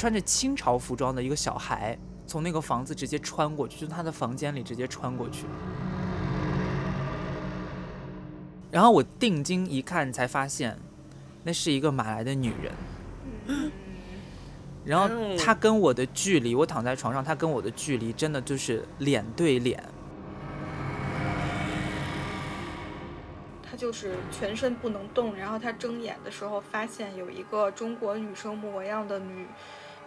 [0.00, 1.94] 穿着清朝服装的一个小孩
[2.26, 5.44] 从那个房子直接穿过去，就他的房间里直接穿过去。
[8.70, 10.78] 然后我定睛一看，才发现
[11.42, 13.70] 那是一个马来的女人。
[14.86, 19.84] 然后她跟我的距离，我躺在床上，她跟我的距离真的就是脸对脸。
[23.62, 29.46] 她就是全身不能动，然后她睁眼的时候，发现有一个中国女生模样的女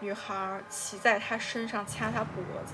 [0.03, 2.73] 女孩骑在他身上掐他脖子。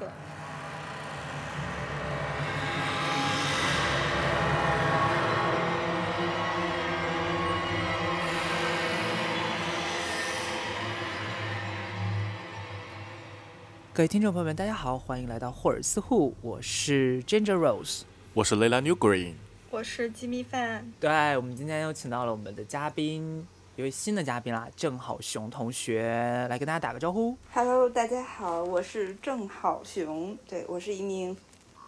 [13.93, 18.02] 各位听众朋友们，大家好，欢迎来到霍尔斯户，我是 Ginger Rose，
[18.33, 19.35] 我是 Layla New Green，
[19.69, 20.91] 我是鸡米饭。
[20.99, 23.45] 对，我们今天又请到了我们的嘉宾，
[23.79, 27.38] 一位新的嘉宾啦，郑好雄同学，来跟大家打个招呼。
[27.53, 31.33] Hello，大家好，我是郑好雄，对我是一名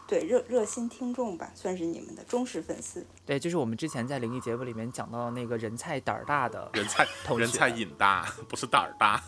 [0.08, 3.06] 对热热心听众吧，算是你们的忠实粉丝。
[3.26, 9.22] 对，就是我们之前在灵异节目里面讲到的那个人菜胆儿大的人菜同学人菜瘾大， 不是胆儿大。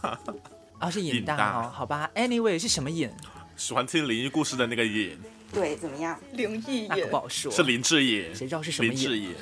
[0.79, 3.11] 啊，是瘾大哦，好吧，Anyway 是什么瘾？
[3.57, 5.19] 喜欢听灵异故事的那个瘾
[5.51, 6.17] 对，怎么样？
[6.31, 7.51] 灵异那可瘾不，好说。
[7.51, 8.91] 是林志颖，谁知道是什么瘾？
[8.93, 9.35] 林志颖。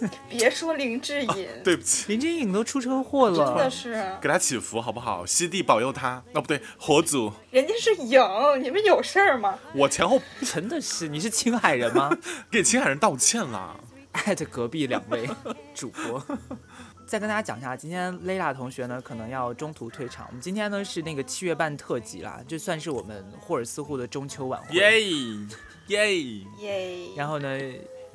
[0.28, 5.24] 别说林志颖，对不起，林志颖都出车祸了真的，是，给他祈福好不好？
[5.26, 6.22] 西帝保佑他。
[6.32, 8.20] 哦，不对，火祖，人家是影，
[8.62, 9.58] 你们有事儿吗？
[9.74, 12.10] 我前后 真的是你是青海人吗？
[12.50, 13.80] 给青海人道歉了。
[14.12, 15.28] 艾特隔壁两位
[15.74, 16.24] 主播。
[17.06, 20.26] 再跟大家讲一下，今天 Layla 同学呢可能要中途退场。
[20.28, 24.74] 我们今天呢是那个七月半特辑啦，就算是我们霍尔斯户的中秋晚会。
[24.74, 25.02] 耶
[25.88, 26.18] 耶！
[26.58, 27.08] 耶！
[27.16, 27.48] 然后呢，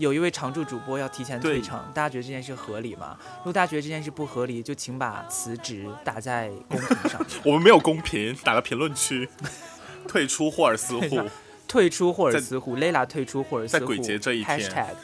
[0.01, 3.15] 有一位常驻主播要提前退场，大家觉得这件事合理吗？
[3.37, 9.29] 如果大家觉得这件事不合理，就请把辞职打在公屏上， 我们没有公屏，打个评论区，
[10.09, 11.21] 退出霍尔斯户。
[11.67, 14.95] 退出霍尔斯户，Layla 退出霍尔斯户，在鬼节这一天 hashtag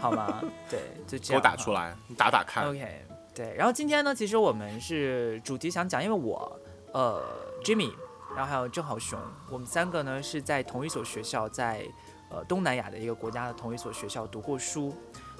[0.00, 0.42] 好吗？
[0.68, 1.42] 对，就这给我样。
[1.42, 2.68] 打出来，你打打看。
[2.68, 6.60] OK，对，然后今天呢，其实我们是主题想讲，因为我
[6.92, 7.22] 呃
[7.64, 7.92] Jimmy，
[8.36, 9.18] 然后还有郑好雄，
[9.48, 11.86] 我们三个呢是在同一所学校，在
[12.30, 14.94] 呃东南亚的一个国家的同一所学校读过书，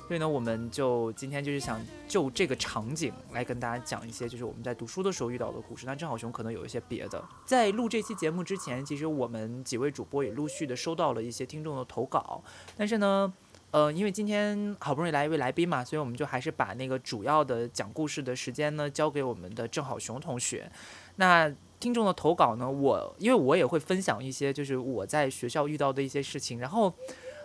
[0.06, 5.86] 所以呢，我们就今天就是想就这个场景来跟大家讲一些，就是我们在读书的时候遇到的故事。
[5.86, 7.24] 那郑好雄可能有一些别的。
[7.46, 12.42] 在录这期节目之前，其实我们几位主播也陆续的收到了一些听众的投稿，
[12.76, 13.32] 但是呢。
[13.72, 20.68] 呃，因为今天好不容易来一位来宾嘛，所以我们就还是把那个主要的讲故事的时间呢交给我们的郑好雄同学。
[21.14, 21.48] 那
[21.80, 26.94] 听众的投稿呢，我因为我也会分享一些就是我在学校遇到的一些事情，然后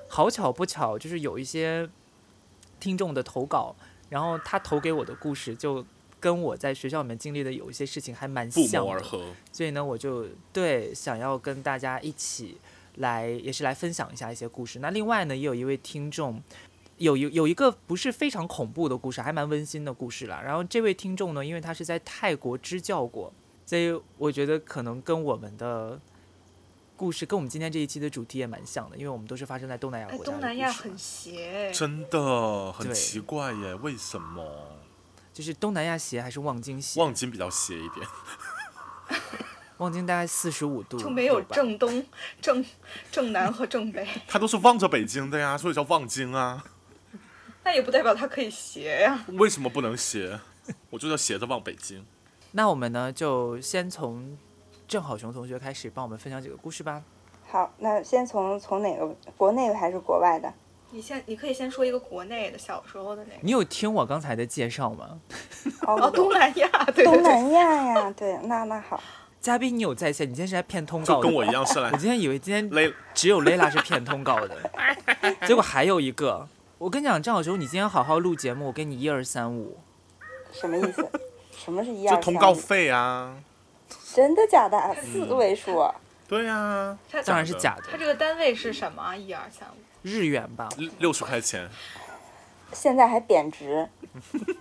[0.08, 1.90] 好巧不巧，就是有一些
[2.80, 3.76] 听众的投稿，
[4.10, 5.84] 然后他投给我的故事就
[6.20, 9.24] 跟我在学校里面经历的有一些事情还蛮不像的，谋而合。
[9.52, 12.58] 所以呢，我就对想要跟大家一起
[12.98, 14.80] 来，也是来分享一下一些故事。
[14.80, 16.44] 那另外呢，也有一位听众。
[16.98, 20.42] 有有有一个不是非常恐怖的故事，还蛮温馨的故事啦。
[20.42, 23.34] 然后这位听众呢，因为他是在泰国支教过，
[23.66, 26.00] 所以我觉得可能跟我们的
[26.96, 34.78] 故事，跟我们今天这一期的主题也蛮像的，因为我们都是发生在东南亚哎，国家东南亚故事嘛很邪，真的很奇怪耶，为什么？
[35.34, 37.02] 就是东南亚邪还是望京邪？
[37.02, 38.08] 望京比较邪一点。
[39.78, 42.06] 望京大概四十五度，就没有正东、
[42.42, 42.64] 正
[43.12, 46.64] 正南和正北， 它都是望着北京的呀，所以叫望京啊。
[47.64, 49.26] 那也不代表它可以斜呀。
[49.34, 50.40] 为什么不能斜？
[50.92, 52.06] 我就叫斜着望北京。
[52.58, 54.38] 那我们呢，就先从
[54.88, 57.04] 郑好雄同学开始，帮我们分享几个故事吧。
[57.46, 60.54] 好，那先从从哪个国内的还是国外的？
[60.92, 63.40] 你先，你可以先说一个国内的小时候的那个。
[63.42, 65.20] 你有听我刚才的介绍吗？
[65.86, 69.04] 哦，哦，东南亚，对对对，东南亚呀，对，那那好，
[69.42, 70.26] 嘉宾，你有在线？
[70.26, 71.22] 你今天是来骗通告的？
[71.24, 74.56] 就跟我一样是来 我今天以为今天雷只有 Layla 是骗通告的，
[75.46, 76.48] 结果还有一个。
[76.78, 79.78] 我跟你讲，郑好雄，你今天好好录节目，我给你一二三五。
[80.54, 81.06] 什么意思？
[81.58, 82.40] 什么是一就通二三五？
[82.40, 83.36] 告费啊。
[84.14, 84.96] 真的假的？
[85.02, 85.86] 四位数？
[86.28, 89.16] 对呀、它当然是假的，它这个单位是什么啊？
[89.16, 89.78] 一二三五。
[90.02, 90.70] 日元吧。
[90.78, 91.70] 六六十块钱。
[92.74, 93.88] 现在还贬值。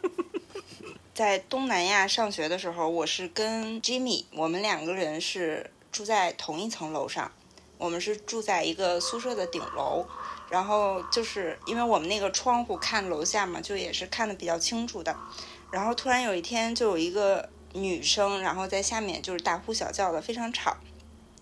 [1.14, 7.30] 在东南亚上学的时候，我是跟 Jimmy，我们两个人是住在同一层楼上，
[7.78, 10.04] 我们是住在一个宿舍的顶楼。
[10.50, 15.16] 然后就是因为我们那个窗户看楼下嘛，就也是看的比较清楚的。
[15.74, 20.76] 然后突然有一天，就有一个女生，然后在下面就是大呼小叫的，非常吵。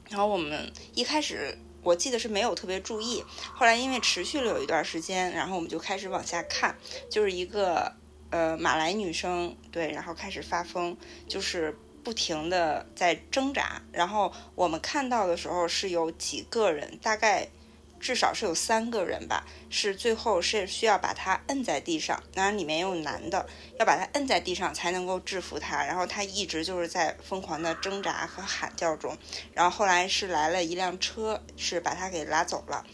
[0.08, 6.75] 然后我们一开始我记得是没有特别注意，后来因为持续了有一段时间，然后我们就开始往下看，
[7.11, 7.93] 就是一个
[8.31, 10.96] 呃马来女生，对，然后开始发疯，
[11.28, 13.82] 就是不停的在挣扎。
[13.93, 17.46] 然后我们看到的时候是有几个人，大概
[18.02, 25.84] 至少是有三个人吧，是最后是需要把他摁在地上，当然里面也有男的，要把他摁在地上才能够制服他。
[25.84, 29.16] 然后他一直就是在疯狂的挣扎和喊叫中。
[29.54, 32.84] 然后后来是来了一辆车，是把他给拉走了。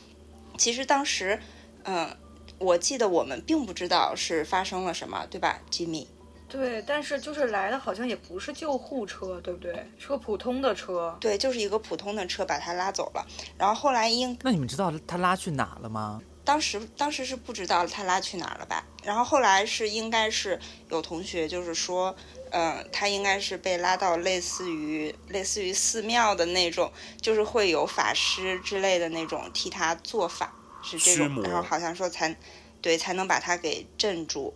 [0.59, 1.41] 其实当时，
[1.85, 2.17] 嗯。
[2.61, 6.09] 我记得我们并不知道是发生了什么，对吧，吉米？
[6.49, 9.87] 对，但是就是来的好像也不是救护车，对不对？
[9.99, 11.17] 是个普通的车。
[11.21, 13.27] 对，就是一个普通的车把他拉走了。
[13.59, 16.21] 然后后来应那你们知道他拉去哪了吗？
[16.45, 18.83] 当时当时是不知道他拉去哪了吧？
[19.05, 20.59] 然后后来是应该是
[20.89, 22.17] 有同学就是说，
[22.51, 26.91] 嗯，他应该是被拉到类似于类似于寺庙的那种，
[27.21, 30.55] 就是会有法师之类的那种替他做法。
[30.83, 32.35] 是这种，然后好像说才，
[32.81, 34.55] 对，才能把他给镇住，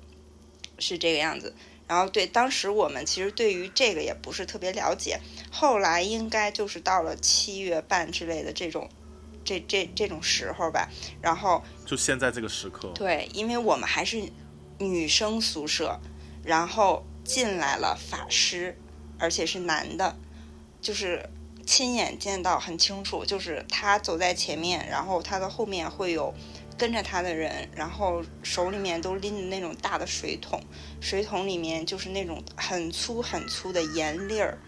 [0.79, 1.55] 是这个样子。
[1.93, 5.21] 然后对，当时我们其实对于这个也不是特别了解。
[5.50, 8.89] 后来应该就是到了七月半之类的这种，
[9.44, 10.89] 这这这种时候吧。
[11.21, 14.23] 然后就现在这个时刻，对，因为我们还是
[14.79, 16.00] 女生宿舍，
[16.43, 18.79] 然后进来了法师，
[19.19, 20.17] 而且是男的，
[20.81, 21.29] 就是。
[21.65, 26.35] 亲眼见到很清楚，就是他走在前面，然后他的后面会有
[26.82, 30.61] 跟着他的人，然后手里面都拎着那种大的水桶，
[31.00, 34.58] 水桶里面就是那种很粗很粗的盐粒儿，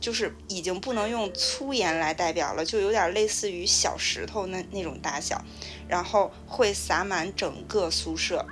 [0.00, 5.44] 就是已经不能用粗盐来代表了，就有点类似于小石头那那种大小，
[5.86, 8.44] 然后会洒满整个宿舍，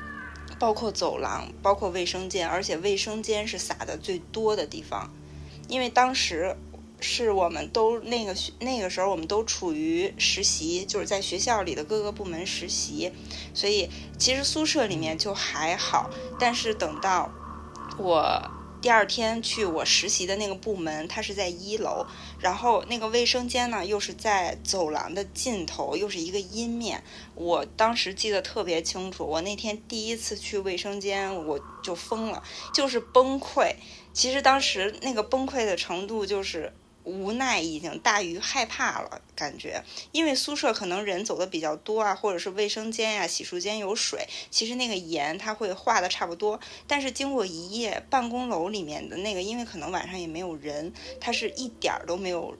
[0.61, 5.12] 包括走廊，包括卫生间，而且卫生间是洒的最多的地方，
[5.67, 6.56] 因为当时。
[7.00, 13.12] 是我们都那个那个时候，我们都处于实习，就是在学校里的各个部门实习，
[13.55, 16.11] 所以其实宿舍里面就还好。
[16.41, 17.31] 但是等到
[17.99, 18.50] 我
[18.83, 22.05] 第二天去我实习的那个部门，它是在一楼，
[22.41, 27.05] 然后那个卫生间呢又是在走廊的尽头，又是一个阴面。
[27.37, 32.43] 我当时记得特别清楚，我那天第一次去卫生间，我就疯了，
[32.75, 33.77] 就是崩溃。
[34.12, 36.73] 其实当时那个崩溃的程度就是。
[37.09, 39.83] 无奈已经大于害怕了，感觉，
[40.13, 52.55] 因为宿舍可能人走的比较多啊，或者是卫生间呀、洗漱间有水，其实那个盐它会化的差不多，但是经过一夜，办公楼里面的那个，因为可能晚上也没有人，它是一点儿都没有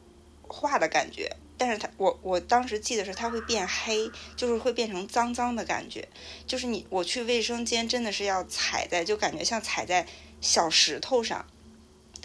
[0.47, 6.09] 化的感觉，但是它，我我当时记得是它会变黑，就是会变成脏脏的感觉，
[6.47, 10.07] 就是你我去卫生间真的是要踩在，就感觉像踩在
[10.41, 11.47] 小石头上。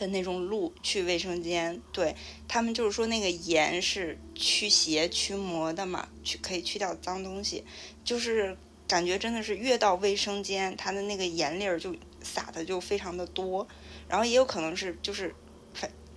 [0.03, 2.13] 的那种路去卫生间，对
[2.45, 7.63] 他们就是说那个盐是驱邪驱魔的嘛，去可以去掉脏东西，
[8.03, 13.65] 就是感觉真的是越到卫生间，它的那个盐粒儿就撒的就非常的多，
[14.09, 15.33] 然后也有可能是就是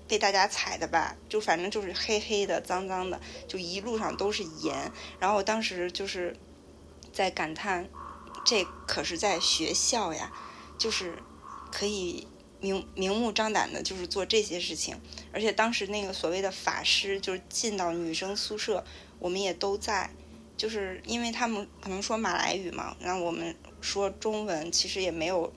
[0.09, 4.91] 被大家踩的吧，就反正就是黑黑的脏脏的，就一路上都是盐，
[5.21, 6.37] 然后我当时就是
[7.13, 7.89] 在感叹，
[8.45, 10.33] 这可是在学校呀，
[10.77, 11.15] 就是
[11.71, 12.27] 可以。
[12.61, 14.97] 明明目张胆的，就是做这些事情，
[15.33, 18.85] 而且当时那个所谓的法师，就是进到女生宿舍，
[19.19, 20.11] 我们也都在，
[20.57, 25.53] 就是因为他们可能说马来语嘛，然后我们说中文，其实也没有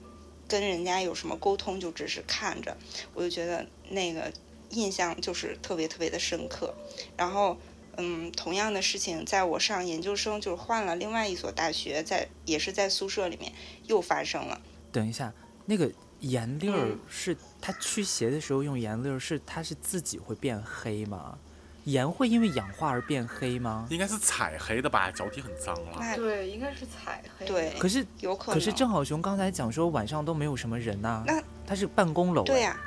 [0.47, 2.75] 跟人家有什么沟通，就只是看着，
[3.13, 4.31] 我就觉得那个
[4.71, 6.75] 印象就是特别特别的深刻。
[7.15, 7.57] 然后，
[7.95, 13.53] 嗯，同样的事情，在我上研究生，就是换了另外一所大学，在也是在宿舍里面
[13.87, 14.61] 又发生了。
[14.91, 15.33] 等一下，
[15.65, 15.89] 那个。
[16.21, 21.37] 盐粒儿是它驱邪的时候用盐粒儿，是它是自己会变黑吗？
[21.85, 23.87] 盐会因为氧化而变黑吗？
[23.89, 26.15] 应该是踩黑的吧，脚底很脏了。
[26.15, 27.45] 对，应该是踩黑。
[27.45, 28.53] 对，可是有可能。
[28.53, 31.23] 可是郑好雄刚才讲说晚上都没有什么人呐。
[31.25, 32.43] 那他是办公楼。
[32.43, 32.79] 对呀。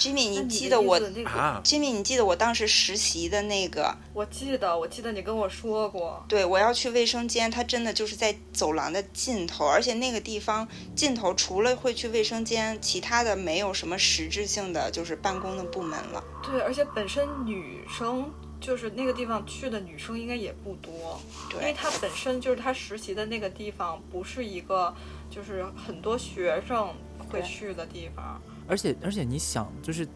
[0.00, 3.94] Jimmy，你记得我啊？Jimmy，你记得我当时实习的那个？
[4.14, 6.24] 我记得，我记得你跟我说过。
[6.26, 10.66] 对，我要去卫生间，它真的就是在走廊的尽头，而且那个地方
[10.96, 16.24] 尽头除了会去卫生间，其他的没有什么实质性的就是办公的部门了。
[16.42, 21.20] 对，而且本身女生就是那个地方去的女生应该也不多，
[21.52, 24.94] 因为它本身就是她实习的那个地方不是一个
[25.30, 26.88] 就是很多学生
[27.28, 28.40] 会去的地方。
[28.70, 30.06] 而且而且，你想，就是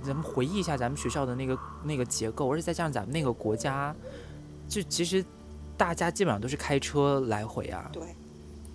[0.00, 3.92] 咱们回忆一下咱们学校的那个那个结构，而且再加上咱们那个国家，
[4.68, 5.24] 就其实
[5.76, 7.90] 大家基本上都是开车来回啊。
[7.92, 8.02] 对。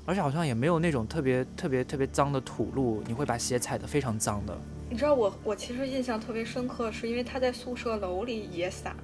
[0.05, 4.59] 而且好像也没有那种特别特别特别脏的土路，你会把鞋踩得非常脏的。
[4.89, 8.95] 你知道我我其实印象特别深刻，是因为他在宿舍楼里也撒，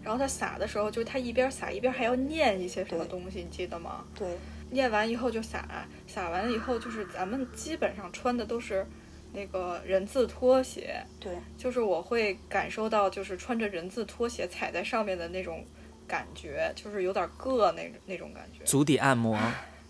[0.00, 4.04] 然后他撒的时候，就是他一边撒一边还要念一些什么东西，你记得吗？
[4.14, 4.38] 对。
[4.70, 5.66] 念完以后就撒，
[6.06, 8.86] 撒完了以后就是咱们基本上穿的都是。
[9.34, 15.64] 那个人字拖鞋，对，就是我会感受到，就是穿着人字拖鞋踩在上面的那种
[16.06, 19.36] 感觉，就是有点硌那那种感觉，足底按摩，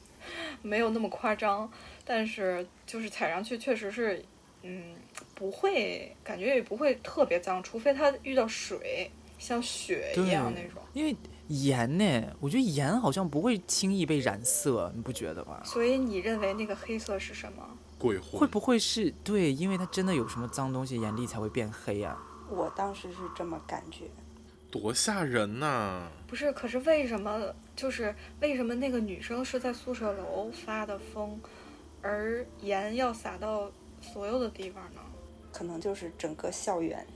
[0.63, 1.71] 没有那么夸张，
[2.07, 4.25] 但是就是踩上去确实是，
[4.63, 4.95] 嗯，
[5.35, 10.81] 不会感觉也不会特别脏，除非它遇到水，像雪一样那种。
[10.95, 11.15] 因为
[11.49, 15.61] 盐呢，我觉得盐好像不会轻易被染色，你不觉得吗？
[15.65, 17.77] 所以你认为那个黑色是什么？
[18.05, 19.51] 鬼魂会不会是对？
[19.51, 22.23] 因为它真的有什么脏东西，眼力才会变黑啊？
[22.51, 24.05] 我当时是这么感觉。
[24.71, 27.41] 多吓人呐、不是，可是为什么
[27.75, 31.41] 就是为什么那个女生是在宿舍楼发的疯，
[32.03, 33.71] 而盐要撒到
[34.03, 35.01] 所有的地方呢？
[35.51, 37.07] 可能就是整个校园，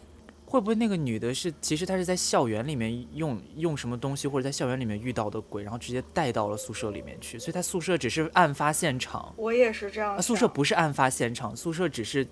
[0.48, 12.26] 会不会那个女的是其实她是在校园里面用用什么东西，或者在校园里面遇到的鬼，然后直接带到了宿舍里面去，所以她宿舍只是案发现场，我也是这样啊，宿舍不是案发现场，宿舍只是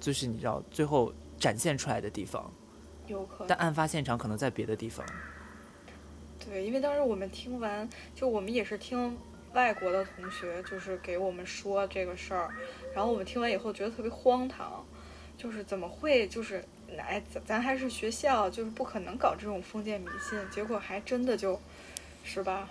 [0.00, 2.52] 就是你知道最后展现出来的地方，
[3.06, 5.06] 有可能但案发现场可能在别的地方。
[6.44, 9.16] 对，因为当时我们听完，就我们也是听
[9.52, 12.50] 外国的同学，就是给我们说这个事儿，
[12.94, 14.84] 然后我们听完以后觉得特别荒唐，
[15.36, 16.64] 就是怎么会就是
[16.98, 21.60] 哎，咱咱还是学校，就是不可能搞这种封建迷信，结果还真的就，
[22.24, 22.68] 是吧？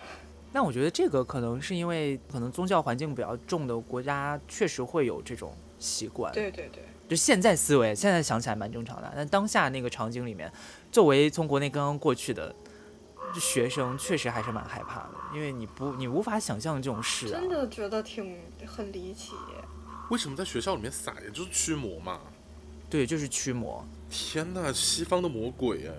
[0.51, 6.33] 那我觉得这个可能是因为可能宗教环境比较重的国家，确实会有这种习惯。
[6.33, 9.11] 对对对，就现在思维，现在想起来蛮正常的。
[9.15, 10.51] 但当下那个场景里面，
[10.91, 12.55] 作为从国内刚刚过去的
[13.35, 17.47] 学生，确实还是蛮害怕的，因为你不你无法想象这种事啊真。
[17.47, 19.33] 的觉得挺很离奇。
[20.09, 21.31] 为什么在学校里面撒盐？
[21.31, 22.19] 就是驱魔嘛。
[22.89, 23.85] 对，就是驱魔。
[24.09, 25.93] 天呐，西方的魔鬼哎！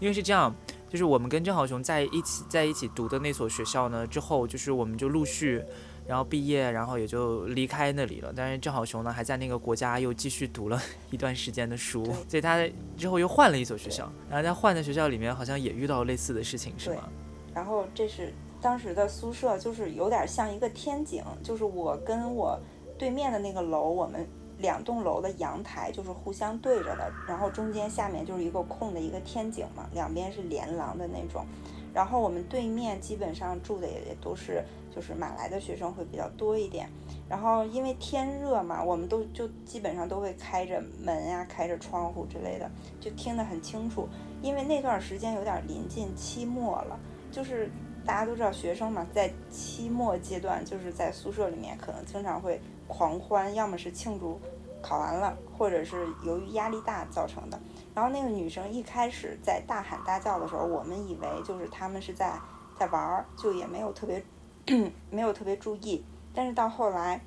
[0.00, 0.52] 因为是这样，
[0.90, 5.62] 就是我们跟郑好雄在一起在一起读的那所学校呢，之后就是我们就陆续，
[6.08, 8.32] 然后毕业，然后也就离开那里了。
[8.34, 17.08] 但是郑好雄呢，还在那个国家又继续读了一段时间的书，所以他之后又换了一所学校，然后在换的学校里面好像也遇到类似的事情，是对吗？
[17.54, 22.58] 然后这是当时的宿舍，就是有点像一个天井，就是我跟我
[22.98, 24.26] 对面的那个楼，我们
[24.62, 31.44] 两栋楼的阳台就是互相对着的，然后中间下面就是一个空的一个天井嘛，两边是连廊的那种。
[31.92, 34.64] 然后我们对面基本上住的也也都是
[34.94, 36.88] 就是马来的学生会比较多一点。
[37.28, 44.08] 然后因为天热嘛，我们都就基本上都会开着门呀、开着窗户之类的，就听得很清楚。
[44.40, 46.98] 因为那段时间有点临近期末了。
[47.30, 47.70] 就是
[48.04, 52.60] 大家都知道，学生嘛，在期末阶段，就是在宿舍里面可能经常会
[52.92, 54.38] 狂欢，要么是庆祝
[54.82, 57.58] 考完了，或者是由于压力大造成的。
[57.94, 62.38] 然后那个女生一开始在大喊大叫的时候，我们以为就是他们是在
[62.78, 64.22] 在玩儿，就也没有特别
[65.10, 66.04] 没有特别注意。
[66.34, 67.20] 但是到后来，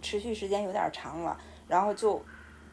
[0.00, 2.22] 持续时间有点长了，然后就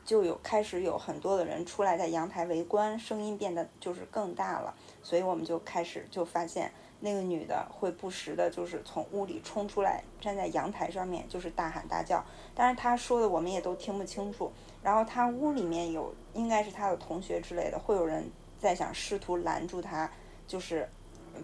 [0.05, 4.73] 就有开始有很多的人出来在阳台围观，声音变得就是更大了。
[5.01, 12.23] 所以我们就开始就发现那个女的会不时的，就是从屋里冲出来，站在阳台上面，就是大喊大叫。
[12.53, 14.51] 当然她说的我们也都听不清楚。
[14.83, 18.29] 然后她屋里面有应该是她的同学之类的，会有人
[18.59, 20.09] 在想试图拦住她，
[20.45, 20.87] 就是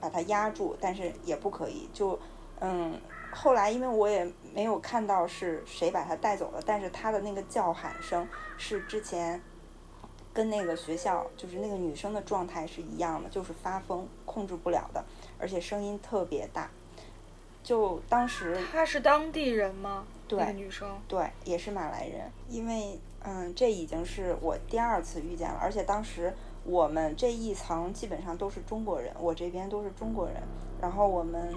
[0.01, 1.89] 把她压住，但是也不可以。
[1.93, 2.19] 就
[2.59, 2.99] 嗯，
[3.31, 9.41] 后来因为我也没有看到是谁把她带走了，但是她的那个叫喊声是之前。
[10.33, 15.01] 跟那个学校就是那个女生的状态是一样的，就是发疯控制不了的，
[15.39, 16.69] 而且声音特别大。
[17.63, 20.05] 就当时她是当地人吗？
[20.27, 20.87] 对那个女生。
[21.07, 26.31] 对也是马来人，因为嗯，这已经是我第二次遇见了，而且当时
[26.63, 30.35] 我们这一层基本上都是中国人，我这边都是中国人，
[30.79, 31.51] 然后我们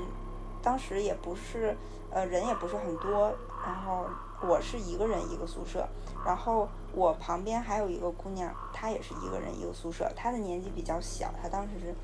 [0.62, 1.76] 当时也不是
[2.10, 4.06] 呃人也不是很多，然后
[4.40, 5.86] 我是一个人一个宿舍，
[6.24, 11.94] 然后我旁边还有一个姑娘，她也是一个人一个宿舍，她的年纪比较小，她当时是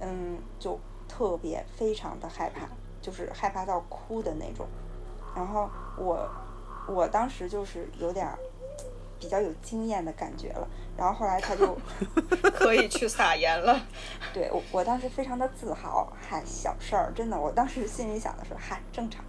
[0.00, 0.76] 嗯就
[1.08, 2.68] 特别非常的害怕，
[3.00, 4.66] 就是害怕到哭的那种。
[5.34, 6.28] 然后我
[6.88, 8.38] 我当时就是有点儿
[9.18, 11.76] 比较有经验的感觉了，然后后来他就
[12.54, 13.80] 可以去撒盐了。
[14.34, 19.24] 对我我当时非常的自豪，嗨小事儿，真的，我当时心里想的是嗨正常。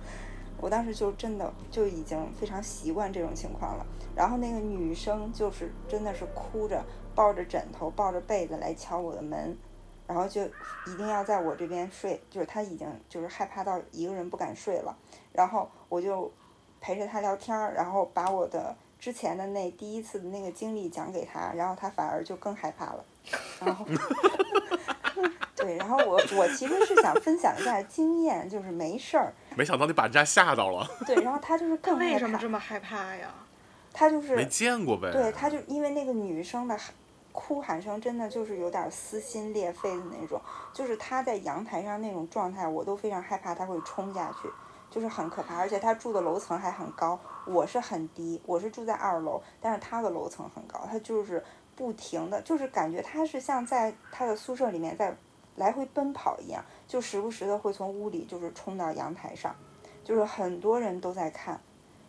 [0.58, 3.86] 我当时就真的就已经非常习惯这种情况了。
[4.16, 9.58] 然后那个女生就是真的是哭着抱着枕头抱着被子来敲我的门，
[10.08, 10.44] 然后就
[10.86, 14.96] 一定要在我这边睡，就是他已经就是害怕到一个人不敢睡了。
[15.32, 16.32] 然后我就
[16.80, 23.06] 陪着他聊天儿，然后把我的之前的那第一次的那个经历讲给他，然后他反而就更害怕了。
[23.60, 23.86] 然后
[25.56, 29.34] 对，然后我我其实是想分享一下经验，就是没事儿。
[29.56, 30.88] 没想到你把人家吓到了。
[31.06, 32.48] 对，然后他就是更害怕为什么这。
[32.50, 33.34] 么害怕呀？
[33.92, 35.10] 他就是没见过呗。
[35.12, 36.94] 对，他就因为那个女生的喊
[37.36, 40.42] 哭喊声真的就是有点撕心裂肺的那种，
[40.74, 44.50] 就是他在阳台上那种状态，我都非常害怕他会冲下去，
[44.90, 45.58] 就是很可怕。
[45.58, 51.44] 而且他住的楼层还很高，我是很低，我是住在二楼，但是他的楼层很高，他就是
[51.76, 55.16] 不停的，就是感觉他是像在他的宿舍里面在
[55.58, 59.56] 来回奔跑一样，就时不时的会从屋里就是冲到阳台上，
[60.04, 61.60] 就是很多人都在看，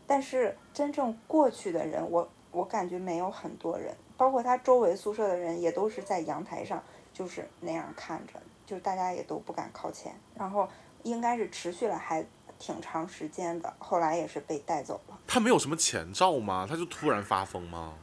[0.07, 3.95] 但是真正过去的人，我我感觉没有很多人。
[4.17, 6.83] 包括他周围宿舍的人也都是在阳台上，
[7.13, 8.35] 就是那样看着，
[8.67, 10.15] 就大家也都不敢靠前。
[10.35, 10.69] 然后
[11.03, 12.25] 应该是持续了还
[12.59, 15.19] 挺长时间的，后来也是被带走了。
[15.27, 16.67] 他没有什么前兆吗？
[16.69, 17.95] 他就突然发疯吗？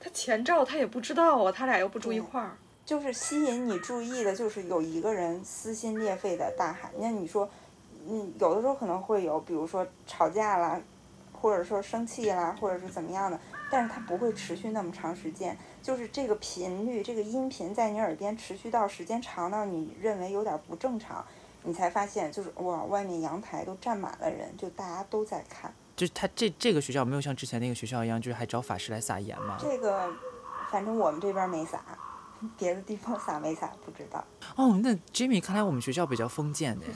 [0.00, 2.56] 他前兆他也不知道啊，他俩又不住一块儿。
[2.86, 6.90] 就是吸引你注意的，就是有一个人撕心裂肺的大喊。
[6.96, 7.46] 那你说，
[8.06, 10.80] 嗯，有的时候可能会有，比如说吵架啦，
[11.32, 13.38] 或者说生气啦，或者是怎么样的。
[13.70, 21.24] 但是它不会持续那么长时间，就是这个频率，这个音频在你耳边持续到时间长到你认为有点不正常，
[21.64, 25.72] 你才发现就是哇，外面阳台都站满了人，就大家都在看。
[25.96, 29.56] 就是他这这个学校没有像之前那个学校一样，就是还找法师来撒盐吗？
[29.60, 30.08] 这个，
[30.70, 31.82] 反正我们这边没撒，
[32.56, 34.24] 别的地方撒没撒不知道。
[34.56, 36.86] 哦，那 Jimmy 看来我们学校比较封建的。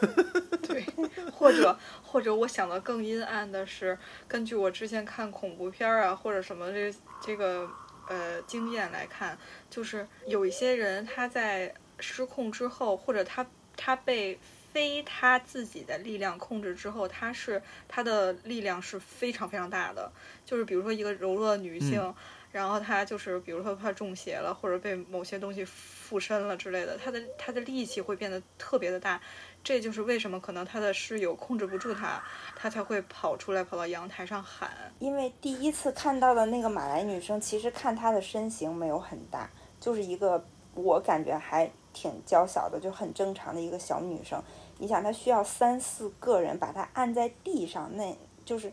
[0.66, 0.84] 对，
[1.32, 3.98] 或者或者我想的更阴暗的是，
[4.28, 7.68] 根据我之前看恐怖片儿啊或者什么这这个
[8.08, 9.38] 呃经验来看，
[9.70, 14.38] 就是有一些人他在失控之后，或者他他被
[14.72, 20.10] 非他自己的力量控制之后，他是他的力量是非常非常大的。
[20.44, 22.14] 就是比如说一个柔弱的女性，
[22.52, 29.20] 然后她就是比如说她中邪了，或者被某些东西附身了之类的，她的她的力气会变得特别的大。
[29.66, 32.22] 这就是为什么可能他的室友控制不住他，
[32.54, 34.70] 他才会跑出来跑到阳台上喊。
[35.00, 40.44] 因为第一次看到的那个马来女生，其实看她的身形没有很大，就是一个
[40.74, 44.40] 我感觉还挺娇小的，就很正常的一个小女生。
[44.78, 48.70] 你想，她需要三四个人把她按在地上，那就是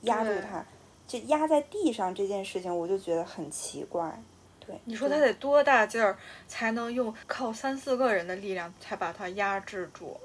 [0.00, 0.66] 压住她，
[1.06, 4.20] 就压在地上这件事情，我就觉得很奇怪。
[4.64, 6.16] 对，你说他得多大劲儿
[6.46, 10.16] 才能用靠三四个人的力量才把他压制住？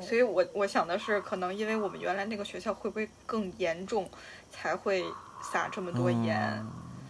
[0.00, 4.08] 所以，我我想的是，可能因为我们原来那个学校会不会更严重，
[4.50, 5.04] 才会
[5.42, 6.64] 撒这么多盐，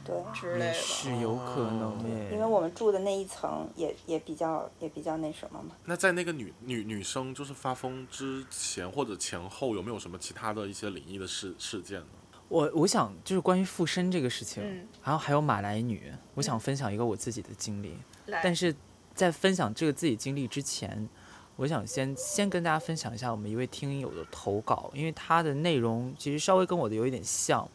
[0.04, 2.08] 对之类的，是有可能的。
[2.32, 5.76] 因为我们住的那一层也也比较也比较那什么嘛。
[5.84, 12.06] 那在那个女女女生就是发疯之前或者前后，有没有什么其他的一些灵异的事事件呢？
[12.48, 17.96] 我我想就是关于附身这个事情，嗯，然后还有马来女，我想分享一个我自己的经历。
[18.26, 18.74] 来，但是
[19.14, 21.08] 在分享这个自己经历之前。
[21.56, 27.68] 我想先先跟大家分享一下我们一位听友的投稿，因为他的内容其实稍微跟我的有一点像。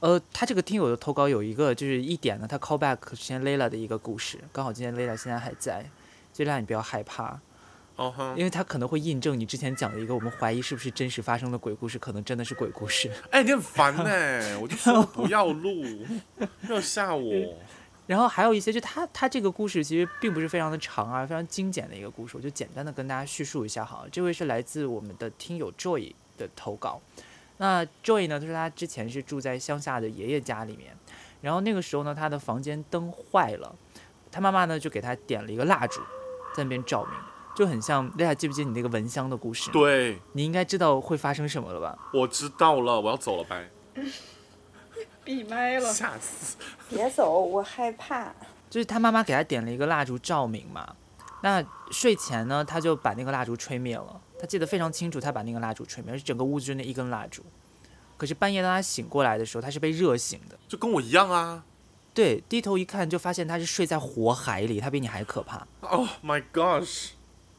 [0.00, 5.84] 呃，他这个听友的投稿有一个就是一点呢，他 call back 之前 Layla 的一个故事，刚好今天 Layla 现在还在
[6.36, 7.40] ，Layla 你不要害怕，
[8.36, 13.10] 因为他可能会印证你之前讲的一个我们怀疑是不是真实发生的鬼故事，可能真的是鬼故事。
[13.30, 15.72] 哎，你很烦呢，我就说不要录，
[16.68, 17.32] 要吓我。
[18.06, 24.04] 然后还有一些，就他他这个故事其实并不是非常的长啊，非常精简的一个故事，我就简单的跟大家叙述一下哈。
[24.12, 27.00] 这位是来自我们的听友 Joy 的投稿。
[27.56, 30.94] 那 Joy 呢，他说他之前是住在乡下的爷爷家里面，
[31.40, 33.74] 然后那个时候呢，他的房间灯坏了，
[34.30, 36.00] 他妈妈呢就给他点了一个蜡烛，
[36.54, 37.14] 在那边照明，
[37.56, 38.06] 就很像。
[38.10, 39.70] 大家记不记得你那个蚊香的故事？
[39.70, 41.96] 对，你应该知道会发生什么了吧？
[42.12, 43.70] 我知道了，我要走了，拜。
[45.24, 46.56] 闭麦了，吓死！
[46.88, 48.32] 别走，我害怕。
[48.68, 50.96] 就是他妈妈给他点了一个蜡烛照明嘛，
[51.42, 54.20] 那睡前呢，他就把那个蜡烛吹灭了。
[54.38, 57.42] 他记得非常清楚，他把那个蜡烛吹灭，而且整个屋子就那一根蜡烛。
[58.16, 61.64] 可是半夜当他醒过来的时候，他是被热醒的，就跟我一样啊。
[62.12, 65.66] 对，低头一看就发现他是睡在火海里，他比你还可怕。
[65.80, 67.10] Oh my gosh！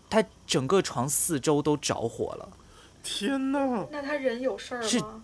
[0.09, 2.49] 他整个床四周都着火了。
[3.03, 3.87] 天哪！
[3.91, 5.23] 那他人有事儿吗？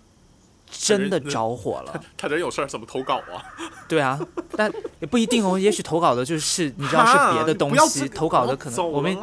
[0.71, 3.43] 真的着火了，他人有事儿怎么投稿啊？
[3.87, 4.17] 对啊，
[4.55, 9.17] 但也不一定哦， 也许投稿的就是你知道是别的东西，投稿的可能我们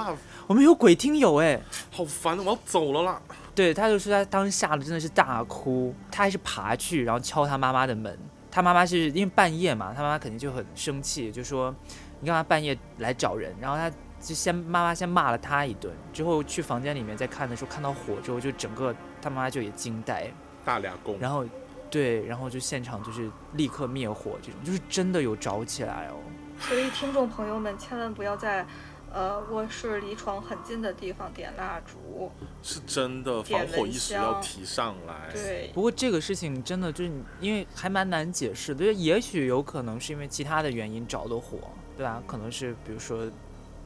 [0.47, 3.21] 我们有鬼听友哎，好烦，我要走了啦。
[3.55, 8.17] 对，他就说他当时吓得真的是大哭，他还是爬去然后敲他妈妈的门，
[8.51, 11.75] 他妈妈是因为半夜嘛，他妈妈肯定就很生气，就说
[12.21, 13.53] 你干嘛半夜来找人？
[13.61, 20.31] 然后他就先妈妈先骂了他一顿，之后去房间里面再看的时候，看到火之后，就整个他妈妈就也惊呆。
[20.69, 21.47] 大俩工，然后，
[21.91, 26.17] 对，然后就现场就是立刻灭火，这种就是真的有着起来哦。
[26.61, 28.67] 所以听众朋友们千万不要在
[29.11, 32.31] 呃卧室离床很近的地方点蜡烛，
[32.63, 41.57] 是真的防火意识要提上来。，对，不过这个事情真的就是因为还蛮难解释的，也许有可能是因为其他的原因着的火，
[41.97, 42.23] 对吧？
[42.27, 43.27] 可能是比如说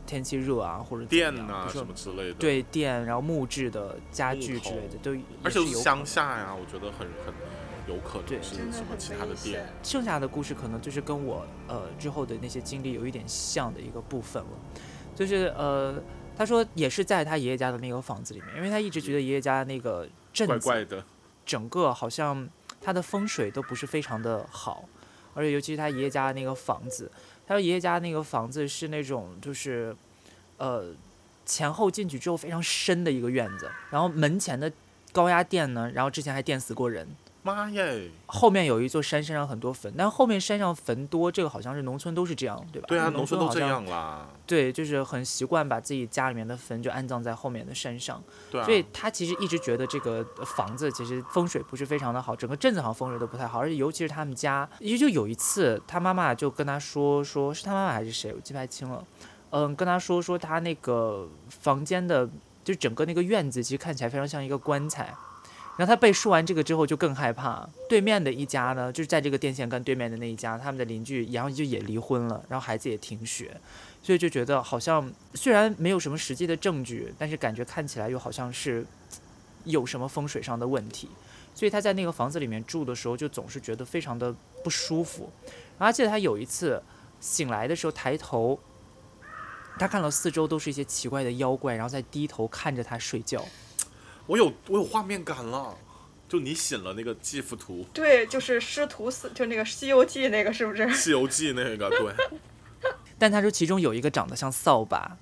[0.07, 5.13] 天气热啊，或者电啊什么之类的。，对电，然后木质的家具之类的都
[5.43, 7.35] 而且是乡下呀，我觉得很很
[7.89, 9.67] 有可对能是什么其他的店。。
[9.83, 14.51] 剩下的故事可能就是跟我呃之后的那些经历有一点像的一个部分了，
[15.15, 15.95] 就是呃
[16.37, 21.05] 他说也是在他爷爷家的那个房子里面，因为他一直觉得爷爷家那个镇子怪怪的，
[21.45, 22.49] 整个好像
[22.81, 24.85] 他的风水都不是非常的好，
[25.35, 27.11] 而且尤其是他爷爷家的那个房子，
[27.53, 29.95] 他说爷爷家那个房子是那种就是
[30.57, 30.95] 呃
[31.45, 34.73] 前后进去之后非常深的一个院子，然后门前的
[35.13, 37.07] 高压电呢，然后之前还电死过人。
[37.43, 38.09] 妈耶！
[38.27, 42.87] 后面有一座山，山上很多坟，但后面山上坟多，这个好像是农村都是这样，对吧？
[42.89, 43.61] 对啊，农农村都这。
[43.61, 44.29] 样啦。
[44.47, 59.05] 对，就是很习惯把自己家里面的坟就安葬在后面的山上，对啊，所以他其实一直觉得这个房子其实风水不是非常的好，整个镇子好像风水都不太好，而且尤其是他们家，也就有一次他妈妈就跟他说，说是他妈妈还是谁，我记不太清了，
[59.51, 62.29] 嗯，跟他说说他那个房间的，
[62.63, 65.15] 就整个那个院子其实看起来非常像一个棺材。
[65.79, 67.69] 然后他被说完这个之后就更害怕。
[67.89, 73.59] 对面的一家呢，就是在这个电线杆对面的那一家，他们的邻居然后就也离婚了，然后孩子也停学，
[74.03, 78.85] 所以就觉得好像虽然没有什么实际的证据，但是感觉看起来又好像是
[79.65, 81.09] 有什么风水上的问题。
[81.55, 85.31] 所以他在那个房子里面住的时候，就总是觉得非常的不舒服。
[85.79, 86.83] 然后记得他有一次
[87.21, 88.59] 醒来的时候抬头，
[89.79, 93.45] 他看到四周都是一些奇怪的妖怪，然后在低头看着他睡觉。
[94.27, 95.77] 我有我有画面感了，
[96.29, 100.83] 就你醒了那个继父图，对，就是师徒四，就那个《西游记》那个是不是？
[100.95, 102.15] 《西游记》那个对
[103.19, 105.17] 但他说其中有一个长得像扫把，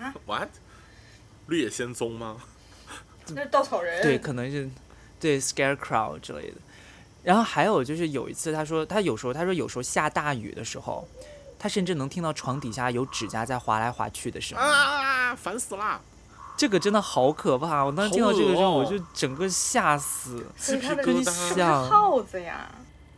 [0.00, 0.48] 啊，what？
[1.46, 2.36] 绿野仙踪吗？
[3.28, 4.02] 那是稻草人。
[4.02, 4.68] 对，可能是
[5.20, 6.56] 对 scarecrow 之类的。
[7.22, 11.06] 然后还有就是有一次，他说他有时候他说有时候下大雨的时候，
[11.58, 14.64] 他甚至能听到床底下有指甲在划来划去的声音。
[14.64, 16.00] 啊，烦死啦！
[16.56, 17.84] 这个真的好可怕！
[17.84, 20.46] 我当时听到这个之后，我就整个吓死。
[20.56, 22.70] 是不是像耗子呀？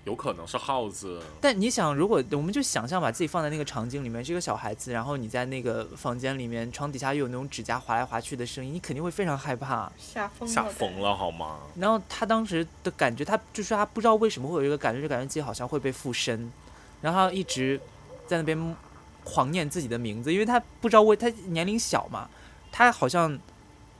[0.04, 9.90] 有可能是耗子，但你想，如果我们就想象把自己放在那个场景里面，是一个小孩子，然后你在那个房间里面，床底下又有那种指甲划来划去的声音，你肯定会非常害怕。
[9.98, 10.54] 吓疯了。
[10.54, 11.00] 吓疯。
[11.00, 11.56] 了好吗？
[11.74, 16.52] 然后他当时的感觉，他就是他不知道为什么会有一个感觉，就感觉自己好像会被附身，
[17.00, 17.80] 然后他一直
[18.28, 18.76] 在那边
[19.24, 22.30] 狂念自己的名字，因为他不知道为他年龄小嘛，
[22.70, 23.38] 他好像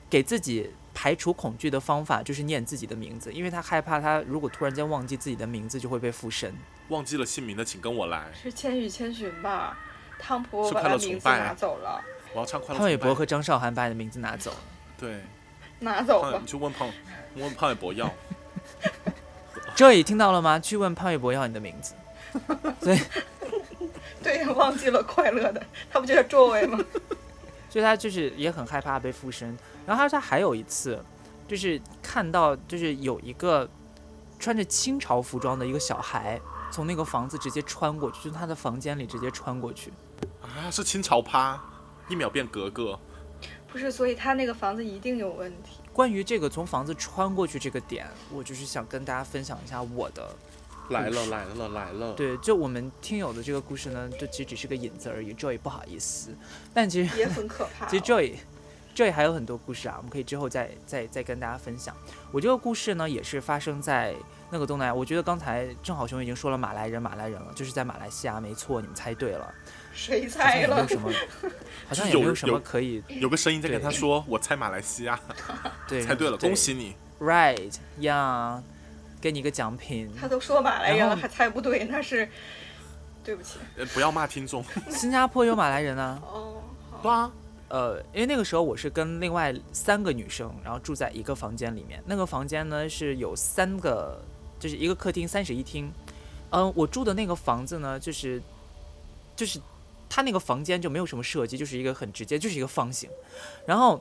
[0.09, 6.55] 给自己排除恐惧的方法就是念自己的名字，因为他害怕他如果突然间忘记自己的名字就会被附身。
[6.89, 9.77] 忘记了姓名的请跟我来，是《千与千寻》吧？
[10.19, 12.01] 汤婆把是快乐他名字拿走了，
[12.33, 14.57] 我要唱快乐潘玮崇拜柏和张韶涵把你的名字拿走了。
[14.99, 15.21] 对，
[15.81, 16.47] 拿走吧胖你。
[16.47, 16.89] 去问胖
[17.35, 18.11] 问潘玮柏要
[19.77, 20.59] ，Joy 听到了吗？
[20.59, 21.95] 去问潘玮柏要你的名字。
[22.81, 23.01] 所以
[24.23, 26.83] 对，忘记了快乐的，他不就叫 Joy 吗？
[27.77, 29.55] 所以他就是也很害怕被附身。
[29.85, 30.99] 然后他说他还有一次，
[31.47, 33.69] 就是看到就是有一个
[34.39, 39.93] 穿着清朝服装的一个小孩从那个房子直接穿过去，就是他的房间里直接穿过去。
[40.41, 41.63] 啊，是清朝趴，
[42.09, 42.99] 一秒变格格，
[43.71, 45.81] 不是，所以他那个房子一定有问题。
[45.93, 50.35] 关于这个从房子穿过去这个点，我就是想跟大家分享一下我的。
[50.91, 56.31] 来了来了来了，对，就我们听友的这个故事呢，就其实只是个引子而已，Joy 不好意思。
[56.73, 57.89] 但其实也很可怕、哦。
[57.91, 58.35] 其实 Joy
[58.95, 61.95] Joy 还有很多故事啊，我们可以之后再再再跟大家分享。
[62.33, 64.15] 我这个故事呢，也是发生在
[64.51, 64.95] 那个东南亚。
[64.95, 69.53] 我觉得刚才正好熊已经说了马来人，马来人了，就是在马来西亚，没错，你们猜对了。
[69.93, 70.69] 谁好像猜了？
[70.69, 71.13] 也没有什么，
[71.89, 75.19] 好像也有没有什么可以有个声音在跟对他说，我猜马来西亚，
[75.89, 76.03] 对。
[76.03, 76.95] 猜对了，恭喜你。
[77.19, 78.63] ！Right 呀、
[79.27, 80.09] 给你一个奖品。
[80.15, 82.29] 他都说马来人了，还猜不对，那是
[83.25, 83.59] 对不起。
[83.77, 84.65] 呃不要骂听众。
[84.89, 86.23] 新加坡有马来人啊。
[86.23, 86.63] 哦，
[86.93, 87.33] 好对啊，
[87.69, 92.01] 呃，因为那个时候我是跟另外三个女生，然后住在一个房间里面。
[92.07, 94.23] 那个房间呢是有三个，
[94.61, 95.93] 就是一个客厅、三室一厅。
[96.51, 98.41] 嗯、我住的那个房子呢，就是
[99.35, 99.61] 就是
[100.09, 103.11] 他那个房间就没有什么设计，就是一个很直接，就是一个方形。
[103.67, 104.01] 然后，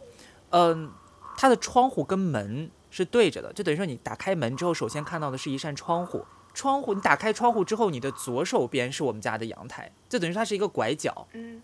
[0.51, 0.91] 嗯、
[1.35, 6.25] 它的窗户跟门是对着的，就等于说你打开门之后，首先看到的是一扇窗户。
[6.53, 11.27] 窗户，你打开窗户之后，你的左手边是我们家的阳台，就等于说它是一个拐角。
[11.33, 11.61] 嗯，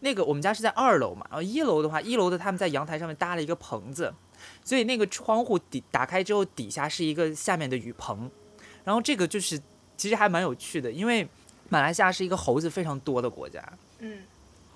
[0.00, 4.12] 那个我们家是在二楼嘛，然后一楼的话，一楼的他们在阳台上面搭了一个棚子，
[4.62, 8.30] 所以那个窗户底打开之后，底下是一个下面的雨棚，
[8.84, 9.58] 然后这个就是
[9.96, 11.26] 其实还蛮有趣的，因为
[11.70, 13.66] 马来西亚是一个猴子非常多的国家，
[14.00, 14.18] 嗯，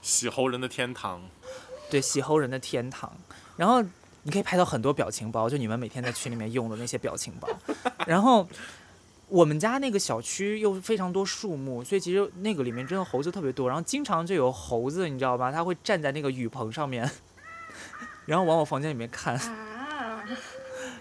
[0.00, 1.20] 洗猴人的天堂，
[1.90, 3.12] 对，洗猴人的天堂。
[3.58, 3.84] 然后
[4.24, 7.48] 你可以拍到很多表情包，就你们每天在群里面用的那些表情包。
[8.06, 8.46] 然后
[9.28, 13.68] 我们家那个小区又非常多树木，所以其实那个里面真的猴子特别多。
[13.68, 15.52] 然后经常就有猴子，你知道吧？
[15.52, 17.10] 它会站在那个雨棚上面，
[18.26, 19.34] 然后往我房间里面看。
[19.36, 20.24] 啊，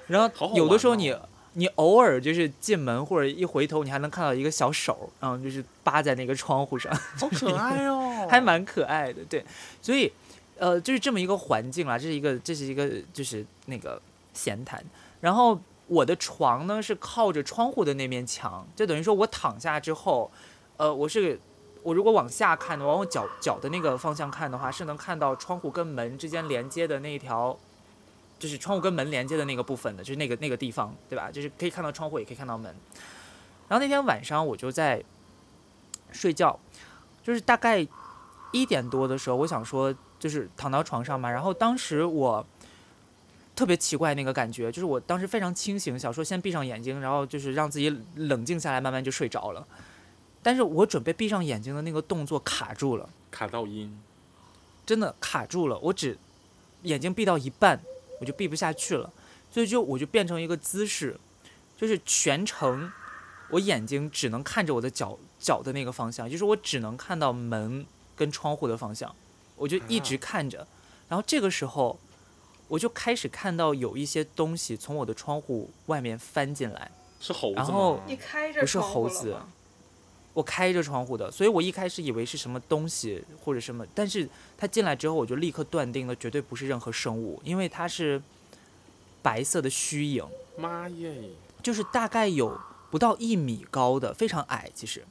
[0.08, 1.16] 然后有的时候你
[1.54, 9.24] 你偶尔就是进门或者一回头，你还能看到一个小手，然后就是扒在那个窗户上，好可爱哦， 还蛮可爱的。
[9.30, 9.46] 对，
[9.82, 10.12] 所以
[10.58, 14.02] 呃，就是这么一个环境啦，这是一个这是一个就是那个
[14.34, 14.84] 闲谈。
[15.22, 20.32] 然后我的床呢是靠着窗户的那面墙，就等于说我躺下之后，
[20.78, 21.40] 呃，我是。
[21.86, 27.60] 我如果往下看的，往我脚脚的那个方向看的话，是能看到窗户跟门之间连接的那一条
[28.40, 31.30] 就是窗户跟门连接的那个部分的，就是那个那个地方，对吧？
[31.30, 32.74] 就是可以看到窗户，也可以看到门。
[33.68, 35.04] 然后那天晚上我就在
[36.14, 36.58] 睡觉，
[37.22, 37.86] 就是大概
[38.54, 42.46] 一点多的时候，我想说就是躺到床上嘛，然后当时我
[43.54, 49.68] 特别奇怪那个感觉，就是我当时非常清醒，想说先闭上眼睛，然后就是让自己冷静下来，慢慢就睡着了。
[50.42, 53.10] 但是我准备闭上眼睛的那个动作卡住了。
[53.32, 54.00] 卡到音，
[54.86, 56.18] 真的卡住了，我只
[56.84, 57.82] 眼睛闭到一半，
[58.22, 59.12] 我就闭不下去了，
[59.52, 61.20] 所以就我就变成一个姿势，
[61.78, 62.90] 就是全程
[63.50, 69.14] 我眼睛只能看着我的脚脚的那个方向，就是我只能看到门跟窗户的方向，
[69.64, 70.68] 我就一直看着，
[71.08, 71.98] 然后这个时候
[72.68, 77.64] 我就开始看到有一些东西从我的窗户外面翻进来，是猴子吗？
[77.64, 79.38] 然后你开着不是猴子
[80.34, 88.22] 我开着窗户的，所以我一开始以为是什么东西或者什么，但是它进来之后，我就立刻断定了绝对不是任何生物，因为它是
[89.22, 90.26] 白色的虚影，
[90.58, 91.30] 妈耶！
[91.62, 92.60] 就是大概有
[92.92, 95.06] 不到一米高的，非常矮其实，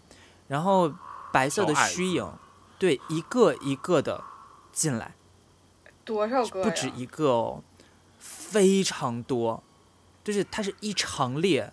[0.48, 0.92] 然后
[1.32, 2.30] 白色的虚影，
[2.78, 4.22] 对，一个一个的
[4.72, 5.14] 进来，
[6.04, 6.64] 多少个？
[6.64, 7.62] 不止一个哦，
[8.18, 9.62] 非常多，
[10.24, 11.72] 就是它是一长列，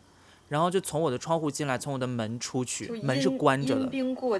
[0.49, 3.89] 然后就从我的窗户进来，从我的门出去，门是关着的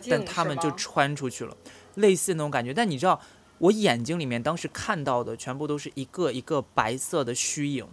[0.09, 1.55] 但他们就穿出去了，
[1.95, 2.73] 类似那种感觉。
[2.73, 3.19] 但你知道，
[3.59, 7.87] 我眼睛里面当时看到的全部都是一个一个白色的虚影，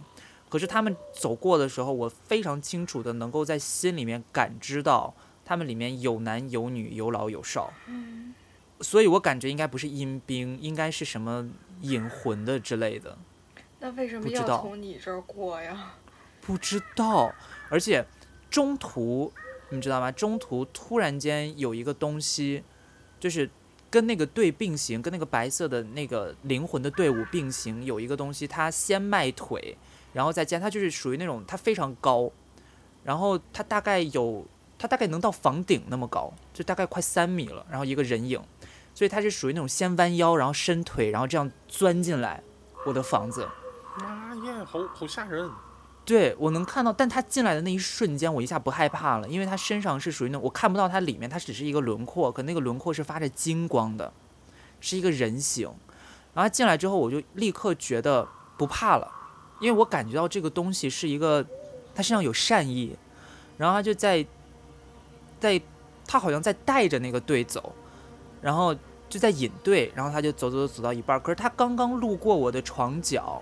[0.49, 5.13] 可是他们走过的时候，我非常清楚的能够在心里面感知到，
[5.45, 7.71] 他们里面有男有女，有老有少。
[7.87, 8.33] 嗯
[8.81, 11.49] 所以我感觉应该不是阴兵，应该是什么
[11.81, 13.17] 引魂的之类的。
[13.79, 15.93] 那为什么要从你这儿过呀？
[16.41, 17.33] 不知道，
[17.69, 18.05] 而且
[18.49, 19.31] 中途
[19.69, 20.11] 你知道吗？
[20.11, 22.63] 中途突然间有一个东西，
[23.19, 23.49] 就是
[23.89, 29.77] 跟那个队并行，跟那个白色的那个灵魂的队伍并行，有一个东西，它先迈腿，
[30.13, 32.31] 然后再加，它就是属于那种它非常高，
[33.03, 34.45] 然后它大概有，
[34.79, 38.41] 它大概能到房顶那么高，就大概快三米了，然后一个人影，
[38.97, 42.41] 所以它是属于那种先弯腰，然后伸腿，然后这样钻进来
[42.83, 43.47] 我的房子。
[43.99, 45.47] 妈耶，好好吓人！
[46.03, 54.11] 对我能看到，但他进来的那一瞬间，我一下不害怕了，因为他身上是属于那种我看不到他里面，他只是一个轮廓，可那个轮廓是发着金光的，
[54.81, 55.67] 是一个人形。
[56.33, 59.07] 然后他进来之后，我就立刻觉得不怕了，
[59.59, 61.45] 因为我感觉到这个东西是一个，
[61.93, 62.97] 他身上有善意，
[63.59, 64.25] 然后他就在，
[65.39, 65.61] 在，
[66.07, 67.75] 他好像在带着那个队走，
[68.41, 68.75] 然后
[69.09, 73.41] 就在引队，然后他就走走走走到一半儿，可是他刚刚路过我的床角，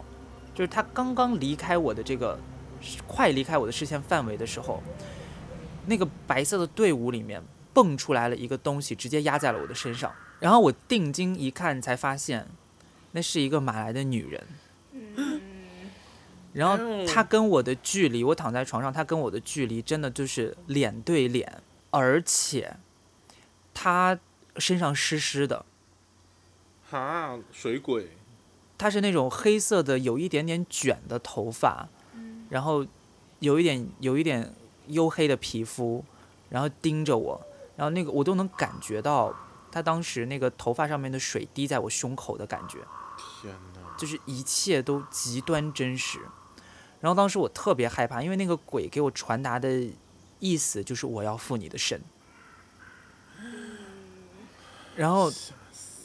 [0.53, 2.37] 就是他刚刚离开我的这个
[3.07, 4.81] 快离开我的视线范围的时候，
[5.87, 7.41] 那个白色的队伍里面
[7.73, 10.11] 蹦出来了一个东西，直接压在了我的身上。
[10.39, 12.47] 然后我定睛一看，才发现
[13.13, 14.43] 那是一个马来的女人。
[14.91, 15.41] 嗯，
[16.53, 22.75] 然后嗯她跟我的距离，我躺在床上，她跟我的距离真的就是脸对脸，而且
[23.73, 24.19] 她
[24.57, 25.65] 身上湿湿的，
[26.89, 28.09] 哈，水鬼，
[28.77, 31.89] 他是那种黑色的，有一点点卷的头发，
[32.49, 32.85] 然后
[33.39, 34.53] 有一点有一点
[34.89, 36.03] 黝黑的皮肤，
[36.49, 37.41] 然后盯着我，
[37.75, 39.35] 然后那个我都能感觉到
[39.71, 42.79] 他当时那个头发上面的水滴在我胸口的感觉，
[43.41, 43.81] 天哪！
[43.97, 46.19] 就是一切都极端真实。
[47.01, 49.87] 然后当时我特别害怕，因为那个鬼给我传达的
[50.39, 52.01] 意思就是我要附你的身。
[54.95, 55.31] 然后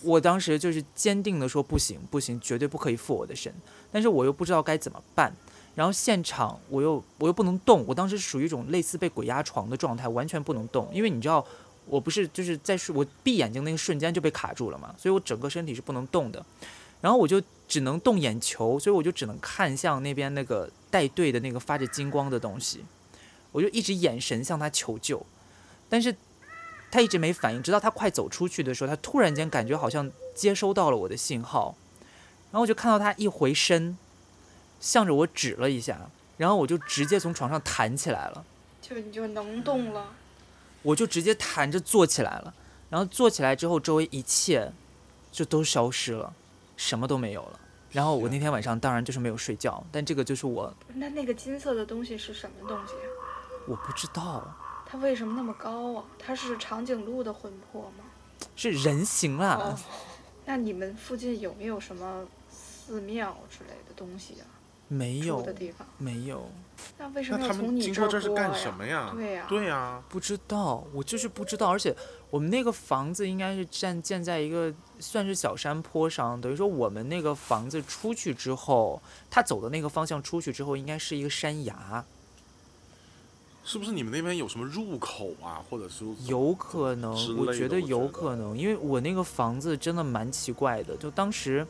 [0.02, 3.52] 我当时就是坚定的说不行不行，绝对不可以附我的身，
[3.92, 5.32] 但是我又不知道该怎么办。
[5.74, 11.44] 然后现场我又我又不能动，我当时属于一种类似被鬼压床的状态，完全不能动，因为你知道
[11.86, 16.44] 我不是就是在是我闭眼睛那个瞬间就被卡住了嘛，所以我整个身体是不能动的。
[17.00, 22.84] 然后我就只能动眼球，所以我就只能看向那边那个带队的那个发着金光的东西，
[23.52, 25.24] 我就一直眼神向他求救，
[25.88, 26.14] 但是
[26.90, 31.76] 他一直没反应，直到他快走出去的时候，他突然间感觉好像接收到了我的信号，
[32.50, 33.96] 然后我就看到他一回身，
[34.80, 38.44] 向着我指了一下，然后我就直接从床上弹起来了，
[38.82, 40.14] 就你就能动了。
[40.82, 42.54] 我就直接弹着坐起来了，
[42.88, 44.72] 然后坐起来之后，周围一切
[45.30, 46.32] 就都消失了，
[46.76, 47.60] 什么都没有了。
[47.92, 53.06] 然后我那天晚上当然就是没有睡觉，但这个就是我那那个金色的东西是什么东西啊？
[53.66, 54.54] 我不知道
[54.90, 56.04] 它为什么那么高啊？
[56.18, 58.04] 它是长颈鹿的魂魄吗？
[58.56, 59.78] 是人形啊哦，，
[60.46, 64.44] 那你们附近有没有什么寺庙之类的东西啊？
[64.88, 65.86] 没有的地方？
[65.98, 66.50] 没有。
[66.98, 68.48] 那为什那他们么要从你经过这儿是过呀？
[68.48, 69.12] 干什么呀？
[69.14, 71.94] 对呀对呀，不知道，我就是不知道，而且
[72.30, 79.00] 我们那个房子应该是建建在一个算是小山坡上，等于说我们那个房子出去之后，
[79.30, 82.04] 他走的那个方向出去之后，应该是一个山崖，
[83.64, 91.66] 是不是你们那边有什么入口啊，或者是有可能，我觉得有可能，因为我那个房子真的蛮奇怪的，就当时。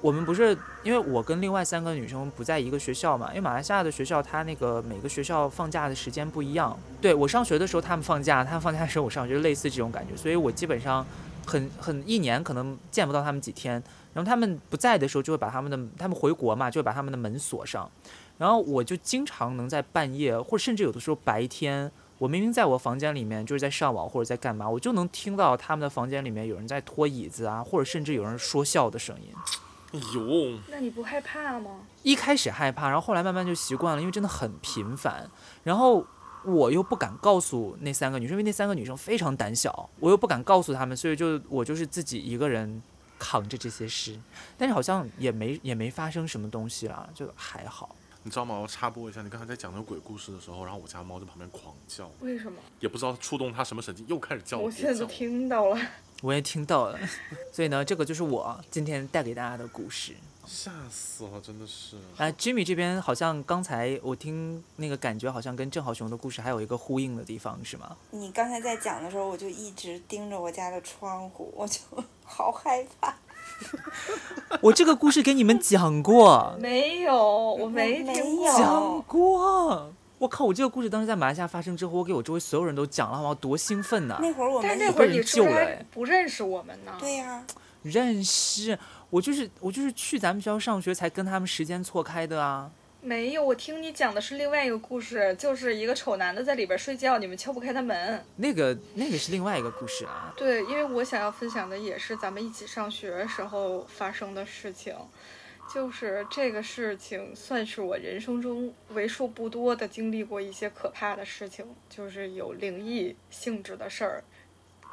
[0.00, 3.28] 我们不是因为我跟另外三个女生不在一个学校嘛？
[3.28, 6.76] 因为马来西亚的学校，它那个每个学校放假的时间不一样。
[7.00, 10.16] 对我上学的时候他们放假，他们放假的时候我上学，就类似这种感觉。
[10.16, 11.06] 所以我基本上
[11.46, 13.80] 很很一年可能见不到他们几天。
[14.12, 17.88] 然后他们不在的时候，就会把他们的他们回国嘛，就会把他们的门锁上。
[18.38, 29.32] 然后我就经常能在半夜，或者甚至有的时候白天，我明明在我房间里面就是在上网或者在干嘛，我就能听到他们的房间里面有人在拖椅子啊，或者甚至有人说笑的声音。
[29.92, 31.82] 哎呦，那你不害怕吗？
[32.02, 35.30] 一开始害怕，然后后来慢慢就习惯了，因为真的很频繁。
[35.62, 36.04] 然后
[36.44, 42.82] 我又不敢告诉那三个女生，因为那三个女生非常胆小，我又不敢告诉她们，所以就我就是自己一个人
[43.18, 44.18] 扛着这些事。
[44.56, 47.94] 但是好像也没也没发生什么东西啦，就还好。
[48.24, 48.56] 你知道吗？
[48.58, 52.58] 我插播一下，你刚才在讲那个鬼故事的时候，然后我家猫在旁边狂叫，为什么？
[52.80, 54.58] 也不知道触动它什么神经，又开始叫。
[54.58, 55.78] 我现在都听到了。
[56.22, 56.98] 我也听到了，
[57.52, 60.14] 所以呢，这个就是我今天带给大家的故事。
[60.46, 61.96] 吓死了，真的是。
[62.16, 67.96] 啊，Jimmy 这边好像刚才我听那个感觉，好像跟郑好雄的故事还有一个呼应的地方，是吗？
[68.10, 71.80] 你刚才在讲的时候，我就一直盯着我家的窗户，我就
[72.24, 73.16] 好害怕。
[74.60, 77.14] 我这个故事给你们讲过，没有，
[77.54, 79.92] 我没没听过讲过。
[80.18, 80.44] 我靠！
[80.44, 83.34] 我这个故事当时在马来西亚发生之后，我给我周围所有人都讲了，好吗？
[83.40, 84.18] 多兴奋呐！
[84.20, 86.92] 那会儿我们那会儿你救了哎不认识我们呢？
[87.00, 87.44] 对呀、
[87.82, 88.78] 认识
[89.10, 92.70] 我就是我就是去咱们学校上学才跟他们时间错开的啊。
[93.04, 98.24] 没有，我听你讲的是另外一个故事，就是一个丑男的在里边睡觉，你们敲不开他门。
[98.36, 100.32] 那个那个是另外一个故事啊。
[100.36, 104.94] 对，因为我想要分享的也是咱们一起上学时候发生的事情，
[105.74, 114.22] 就是这个事情算是我人生中为数不多的经历过一些可怕的事情，就是有灵异性质的事儿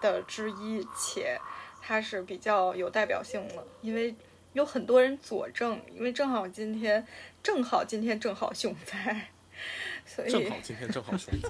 [0.01, 1.39] 的之一，且
[1.79, 4.15] 它是比较有代表性的，因为
[4.53, 7.05] 有很多人佐证，因为正好今天
[7.41, 9.27] 正好今天正好熊在，
[10.05, 11.49] 所以正好今天正好熊在，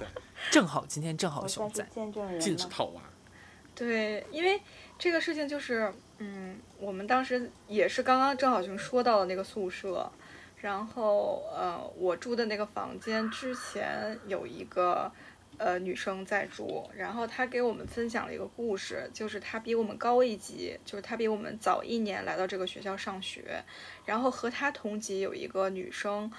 [0.50, 2.66] 正好今天正好熊在见证人禁止。
[2.68, 3.02] 套娃。
[3.74, 4.60] 对，因为
[4.98, 10.10] 这个事情就是，嗯，我们当时也是刚刚正好熊说到的那个宿舍，
[10.56, 15.10] 然后呃，我住的那个房间之前有一个
[15.60, 23.62] 呃女生在住，然后她给我们分享了一个故事，就是她比我们高一级，就是她比我们早一年来到这个学校上学，
[24.06, 26.32] 然后和她同级有一个女生，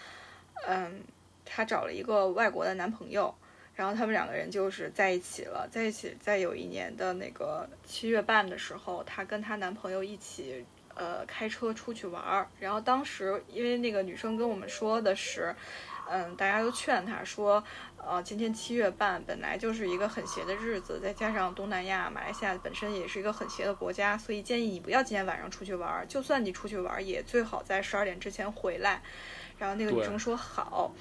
[0.68, 1.04] 嗯，
[1.46, 3.32] 她找了一个外国的男朋友。
[3.74, 12.48] 然后他们两个人就是在一起了，在一起，在有一年的那个七月半的时候，她跟她男朋友一起，呃，开车出去玩儿。
[12.60, 15.56] 然后当时因为那个女生跟我们说的是，
[16.12, 17.64] 嗯，大家都劝他说，
[17.96, 26.06] 呃，今天七月半本来就是一个很邪的日子，再加上东南亚马来西亚本身也是一个很邪的国家，所以建议你不要今天晚上出去玩儿。
[26.06, 29.02] 就算你出去玩儿，也最好在十二点之前回来。
[29.58, 30.92] 然后那个女生说好。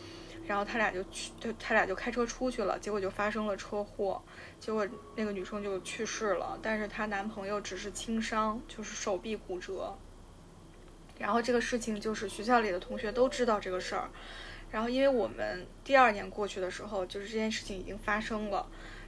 [0.46, 4.20] 然后他俩就去，就他俩就开车出去了，结果就发生了车祸，
[4.58, 9.96] 结果那个女生就去世了，但是她男朋友只是轻伤，就是手臂骨折。
[11.18, 14.10] 然后这个事情就是学校里的同学都知道这个事儿，
[14.70, 18.66] 然后因为我们第二年过去的时候，就是这件事情已经发生了，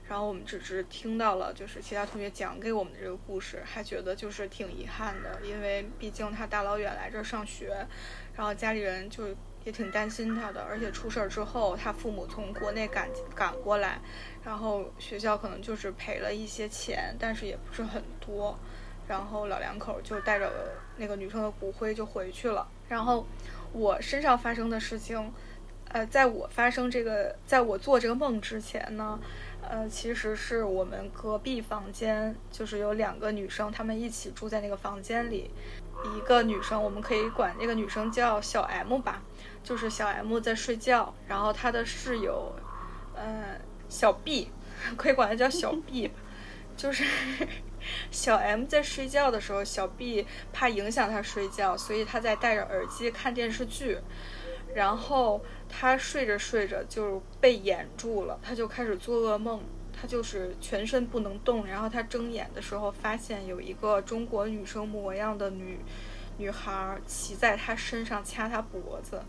[0.09, 7.73] 然后我们只是听到了就是其他同学讲给我们的这个故事，还觉得就是挺遗憾的，因为毕竟他大老远来这儿上学，
[8.35, 9.27] 然后家里人就
[9.63, 14.01] 也挺担心他的，而且出事儿之后，他父母从国内赶赶过来，
[14.43, 18.59] 然后学校可能就是赔了一些钱，但是也不是很多，
[19.07, 20.51] 然后老两口就带着
[20.97, 22.67] 那个女生的骨灰就回去了。
[22.89, 23.25] 然后
[23.71, 25.31] 我身上发生的事情，
[25.93, 29.19] 呃，在我发生这个，在我做这个梦之前呢，
[29.61, 35.51] 呃，其实是我们隔壁房间，就是有两个女生，她们一起住在那个房间里。
[36.17, 39.21] 一个女生，我们可以管这个女生叫小 M 吧，
[39.63, 42.51] 就是小 M 在睡觉，然后她的室友，
[43.15, 43.55] 呃，
[43.87, 44.49] 小 B，
[44.97, 46.15] 可以管她叫小 B 吧，
[46.75, 47.05] 就是
[48.09, 53.99] 小 M 在睡觉的时候，小 B 怕影响她睡觉，所以她在戴着耳机看电视剧，
[54.75, 55.41] 然后
[55.79, 59.61] 她睡着睡着就被掩住了，她就开始做噩梦。
[59.95, 65.79] 他就是全身不能动，然后他睁眼的时候发现有一个中国女生模样的女
[66.37, 69.21] 女孩骑在他身上掐他脖子，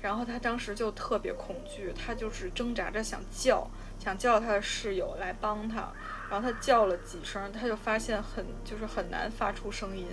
[0.00, 3.68] 然后他当时就特别恐惧，他就是挣扎着想叫，
[3.98, 5.92] 想叫他的室友来帮他，
[6.30, 10.06] 然后他叫了几声，他就发现很就是很难发出声音，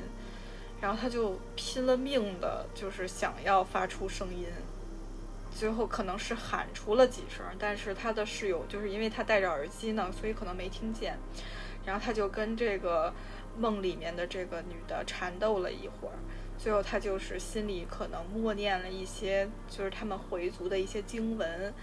[0.82, 4.48] 然后他就拼了命的，就是想要发出声音。
[5.56, 11.18] 最后可能是喊出了几声，但是他的室友就是因为他戴着耳机呢，所以可能没听见。
[11.86, 13.14] 然后他就跟这个
[13.58, 16.20] 梦里面的这个女的缠斗了一会儿，
[16.58, 21.74] 最后他就是心里可能默念了一些，就是他们回族的一些经文。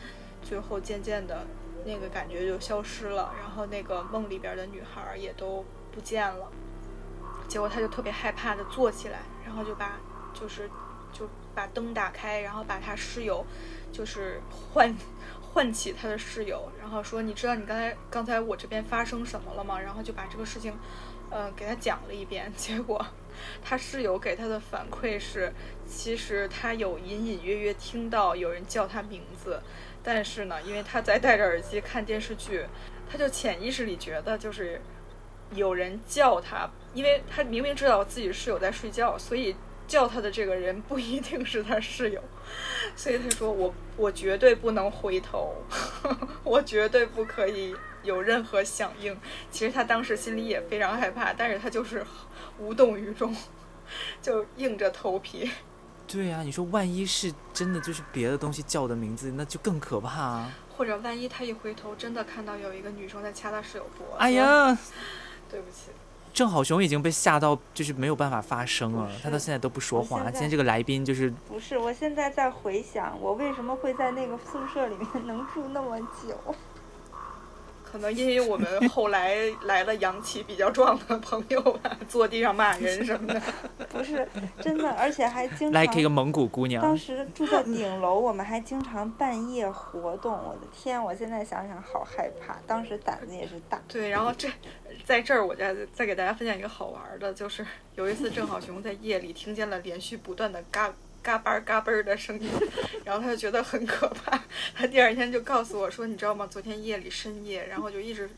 [0.42, 1.46] 最后渐渐的，
[1.86, 6.52] 那个感觉就消失了，然后那个梦里边的女孩也都不见了。
[7.48, 9.98] 结果他就特别害怕的坐起来，然后就把
[10.34, 10.68] 就是。
[11.12, 13.44] 就把灯打开，然后把他室友，
[13.92, 14.94] 就是唤
[15.40, 20.72] 唤起他的室友，然后说：“你知道你刚才刚才我这边发生什么了吗？”然后就把这个事情，
[21.30, 22.50] 呃，给他讲了一遍。
[22.56, 23.04] 结果
[23.62, 25.52] 他室友给他的反馈是，
[25.86, 29.60] 其实他有隐隐约约听到有人叫他名字，
[30.02, 32.64] 但是呢，因为他在戴着耳机看电视剧，
[33.10, 34.80] 他就潜意识里觉得就是
[35.54, 39.54] 有人叫他，因为他明明知道自己室友在睡觉，所以。
[39.86, 42.22] 叫他的这个人不一定是他室友，
[42.96, 45.54] 所以他说我我绝对不能回头，
[46.44, 49.16] 我绝对不可以有任何响应。
[49.50, 52.04] 其实他当时心里也非常害怕，但是他就是
[52.58, 53.36] 无动于衷，
[54.22, 55.50] 就硬着头皮。
[56.06, 60.52] 对呀，你说万一是真的就是别的东西叫的名字，那就更可怕啊。
[60.76, 64.76] 或者万一他一回头真的看到有一个女生在掐他室友脖子，哎呀，
[65.50, 65.90] 对不起。
[66.32, 69.10] 郑好雄已经被吓到，就是没有办法发声了。
[69.22, 70.22] 他到现在都不说话。
[70.30, 76.54] 今天这个来宾就是不是，我现在在回想，我为什么会在那个宿舍里面能住那么久。
[77.92, 83.42] 可能因为我们后来 来了阳气比较壮的朋友吧，坐地上骂人什么的。
[83.92, 84.26] 不是
[84.58, 86.82] 真的，而且还经常来一个蒙古姑娘。
[86.82, 90.32] 当时住在顶楼，我们还经常半夜活动。
[90.32, 92.56] 我的天，我现在想想好害怕。
[92.66, 93.78] 当时胆子也是大。
[93.86, 94.48] 对，然后这
[95.04, 100.90] 在这儿，我再再给大家分享一个好玩的，就是有一次郑好雄在夜里听见了连续不断的嘎。
[101.22, 102.50] 嘎嘣儿嘎嘣儿的声音，
[103.04, 104.42] 然后他就觉得很可怕。
[104.74, 106.46] 他第二天就告诉我说：“你知道吗？
[106.50, 108.28] 昨天夜里深夜，然后就一直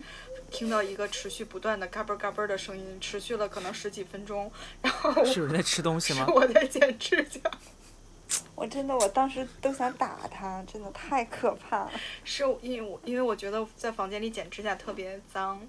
[0.51, 6.27] 听到一个持续不断的嘎嘣儿嘎嘣儿的声音，持续了可能十几分钟。”然后是有人在吃东西吗？
[6.29, 7.41] 我在剪指甲。
[8.55, 11.93] 我真的，我当时都想打他，真的太可怕了。
[12.25, 15.61] 是因为我因为我觉得在房间里剪指甲特别脏，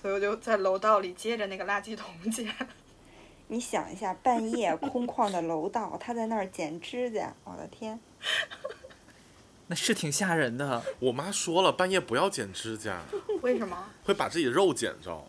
[0.00, 2.46] 所以我就在楼道里接着那个垃圾桶剪。
[3.48, 8.00] 你想一下，半夜空旷的楼道，他在那儿剪指甲，我的天，
[9.68, 10.82] 那是挺吓人的。
[10.98, 13.02] 我妈说了，半夜不要剪指甲。
[13.42, 13.76] 为什么？
[14.04, 15.24] 会把自己肉剪着。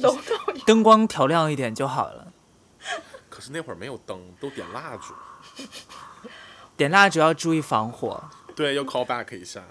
[0.00, 0.20] 楼道
[0.66, 2.32] 灯光调亮一点就好了。
[3.30, 5.14] 可是那会儿没有灯，都点蜡烛。
[6.76, 8.22] 点蜡烛要注意防火。
[8.54, 9.64] 对，要 call back 一下。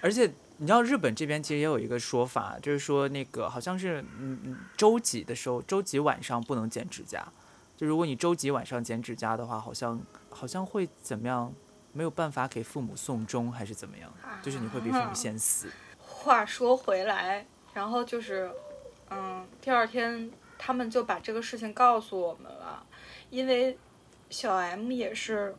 [0.00, 0.32] 而且。
[0.60, 7.26] 你知道日本这边其实也有一个说法，就是说那个好像是嗯嗯周几的时候，周几晚上不能剪指甲。
[7.78, 9.98] 就如果你周几晚上剪指甲的话，好像
[10.28, 11.50] 好像会怎么样？
[11.94, 14.12] 没有办法给父母送终还是怎么样？
[14.42, 15.66] 就是你会比父母先死。
[15.96, 18.50] 话说回来，然后就是
[19.08, 22.84] 嗯，第二天他们就把这个事情告诉我们了，
[23.30, 23.78] 因为
[24.28, 25.56] 小 M 也是。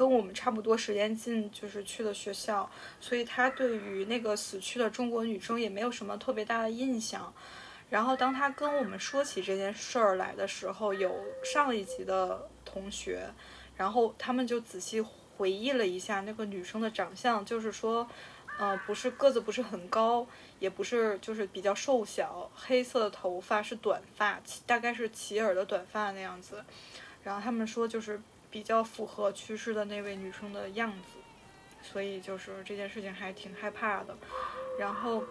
[0.00, 7.30] 跟我们差不多时间进，就是去的学校，所以他对于那个死去的中国女生也没有什么特别大的印象。
[7.90, 13.28] 然后当他跟我们说起这件事儿来的时候，有上一级的同学，
[13.76, 18.08] 然后他们就仔细回忆了一下那个女生的长相，就是说，
[18.58, 20.26] 呃，不是个子不是很高，
[20.58, 26.64] 也不是就是比较瘦小，黑色的头发是短发，大概是齐耳的短发那样子。
[27.22, 28.18] 然后他们说就是。
[28.50, 31.18] 比较符合去世的那位女生的样子，
[31.82, 34.16] 所以就是这件事情还挺害怕的。
[34.78, 35.22] 然后，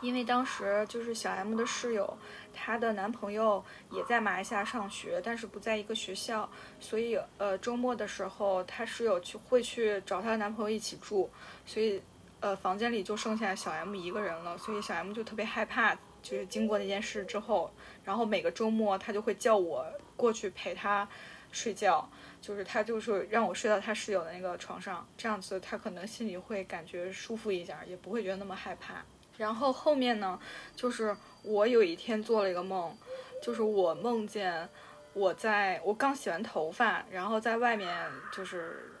[0.00, 2.16] 因为当时就是小 M 的室友，
[2.54, 6.48] 她的男朋友也在马来西亚上学，但是不在一个学校，
[6.78, 11.30] 所以呃周末的时候，她室友去会去找她的男朋友一起住，
[11.66, 12.00] 所以
[12.40, 15.96] 呃，房间里就剩下小 M 一个人了，所以小 M 就特别害怕。
[16.22, 17.72] 就是经过那件事之后，
[18.04, 19.86] 然后每个周末他就会叫我
[20.16, 21.08] 过去陪他
[21.52, 22.08] 睡觉，
[22.40, 29.04] 就是他就是让我睡到他室友的那个床上，这样子他可能心里会感觉舒服一点，也不会觉得那么害怕。
[29.36, 30.38] 然后后面呢，
[30.76, 32.96] 就是我有一天做了一个梦，
[33.42, 34.68] 就是我梦见
[35.12, 38.92] 我在我刚洗完头发，然后在外面就是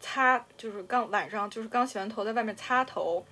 [0.00, 3.24] 擦，就是刚晚上就是刚洗完头，在外面擦头。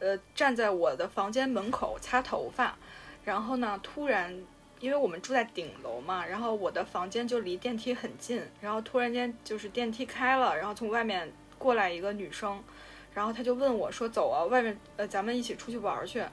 [0.00, 2.78] 呃，站在我的房间门口擦头发，
[3.24, 4.32] 然后呢，突然，
[4.80, 12.62] 因为我们住在顶楼嘛，然后我的房间就离电梯很近，然后突然间就是电梯开了，然后从外面过来一个女生，
[13.12, 16.24] 然后她就问我说：“走啊，外面呃，咱们一起出去玩去。”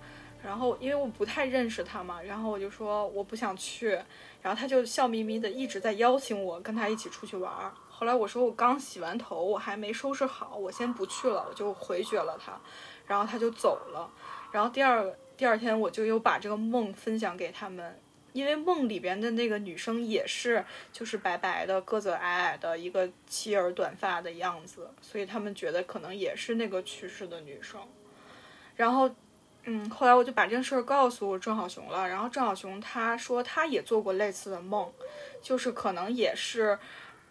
[0.43, 3.89] 然后因为我不太认识她嘛，然后我就说我不想去，
[4.43, 7.51] 然后她就笑眯眯的一直在邀请我跟她一起出去玩。
[7.89, 12.51] 后来我说我刚洗完头，我还没收拾好，我先不去了，我就回绝了她。
[13.07, 14.07] 然后她就走了，
[14.51, 17.99] 然后第二第二天我就又把这个梦分享给他们，
[18.35, 20.61] 因为梦里边的那个女生也是
[20.91, 27.79] 就是白白的个子矮矮的一个齐耳短发的样子，所以他们觉得可能也是那个去世的女生。
[28.75, 29.09] 然后，
[29.63, 34.91] 嗯，后来我就把这事儿告诉郑小熊了，然后郑小熊他说他也做过类似的梦，
[35.41, 36.77] 就是可能也是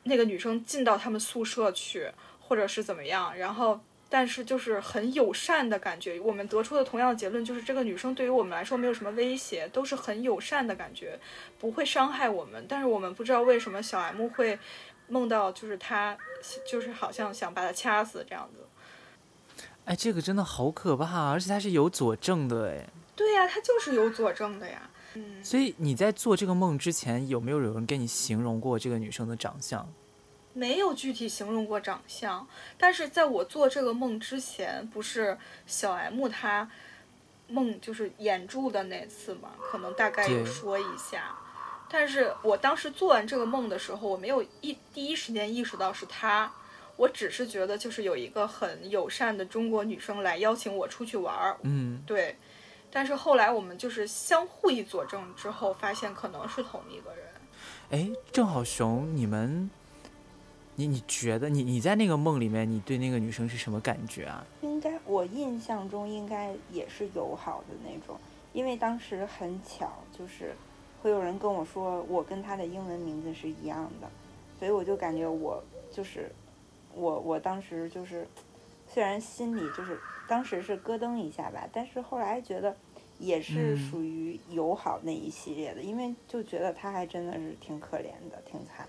[0.05, 3.79] 那个女生进到他们宿舍去，或者是怎么样，然后。
[4.09, 11.19] 但是就是很友善的感觉，我们得出的同样的结论就是这个女生对于我们来说没有什么威胁，都是很友善的感觉，
[11.59, 12.65] 不会伤害我们。
[12.69, 14.59] 但是我们不知道为什么小 M 会
[15.09, 16.17] 梦到就是她，
[16.71, 18.67] 就是好像想把她掐死这样子。
[19.87, 22.89] 哎，这个真的好可怕，而且它是有佐证的哎。
[23.17, 24.89] 对呀，它就是有佐证的呀。
[25.15, 25.43] 嗯。
[25.43, 29.93] 所以你在做这个梦之前，有没有有人跟你形容过这个女生的长相？
[30.55, 32.47] 没有具体形容过长相，
[32.79, 35.37] 但是在我做这个梦之前，不是
[35.67, 36.71] 小 M 她
[37.49, 41.37] 梦就是眼住的那次嘛，可能大概有说一下。
[41.91, 46.51] 但是我当时做完这个梦的时候，我没有一第一时间意识到是她，
[46.97, 51.57] 我只是觉得就是有一个很友善的中国女生来邀请我出去玩儿。
[51.63, 52.37] 嗯，对。
[52.91, 57.25] 但是后来我们就是相互一佐证之后，发现可能是同一个人。
[57.91, 59.69] 哎，正好熊，你们。
[60.77, 64.45] 你你觉得你你在那个梦里面，你对那个女生是什么感觉啊？
[64.63, 68.19] 应该我印象中应该也是友好的那种，
[68.53, 70.53] 因为当时很巧，就是
[71.01, 74.09] 会有人跟我说我跟她的英文名字是一样的，
[74.59, 75.63] 所以我就感觉我
[75.93, 76.33] 就是
[76.93, 78.27] 我我当时就是
[78.89, 79.97] 虽然心里就是
[80.29, 82.77] 当时是咯噔一下吧，但是后来觉得
[83.21, 88.89] 也是属于友好那一系列的，因为就觉得她还真的是挺可怜的，挺惨。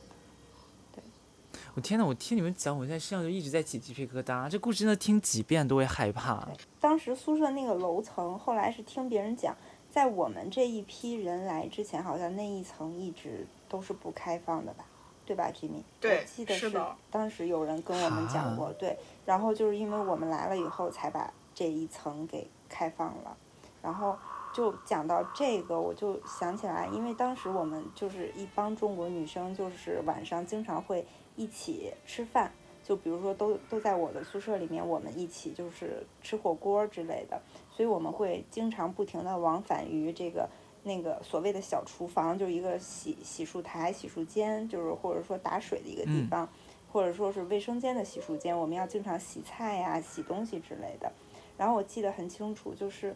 [1.76, 2.06] 我天呐！
[2.06, 4.50] 我听你们讲，我现在身上就一直在起鸡皮疙瘩。
[4.50, 6.48] 这故事真的听几遍都会害怕。
[6.80, 9.54] 当时宿舍那个楼层，后来是听别人讲，
[9.92, 14.86] 在我们这一批人来之前，好像那一层一直都是不开放的吧？
[15.26, 15.84] 对吧，Jimmy？
[16.00, 16.72] 对，记得是
[17.12, 18.98] 当时有人跟我们讲过，对。
[19.26, 23.36] 然后就是因为我们来了以后，才把这一层给开放了。
[23.82, 24.18] 然后
[24.54, 31.06] 就讲到这个，我就想起来，因为当时我们就是一帮中国女生，就是晚上经常会。
[31.36, 32.52] 一起吃饭，
[32.84, 40.50] 就比如说都都在我的宿舍里面，我们一起就是吃火锅之类的，所以我们会经常不停的往返于这个
[40.84, 46.48] 那个所谓的小厨房，就是一个洗洗漱台、洗漱间，就是或者说打水的一个地方，
[46.92, 51.12] 或者说是卫生间的洗漱间，我们要经常洗菜呀、洗东西之类的。
[51.58, 53.16] 然后我记得很清楚，就是，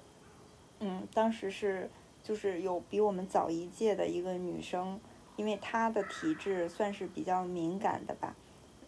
[0.79, 1.89] 嗯，当时是
[2.23, 4.99] 就是有比我们早一届的一个女生。
[5.39, 8.35] 因为他的体质算是比较敏感的吧，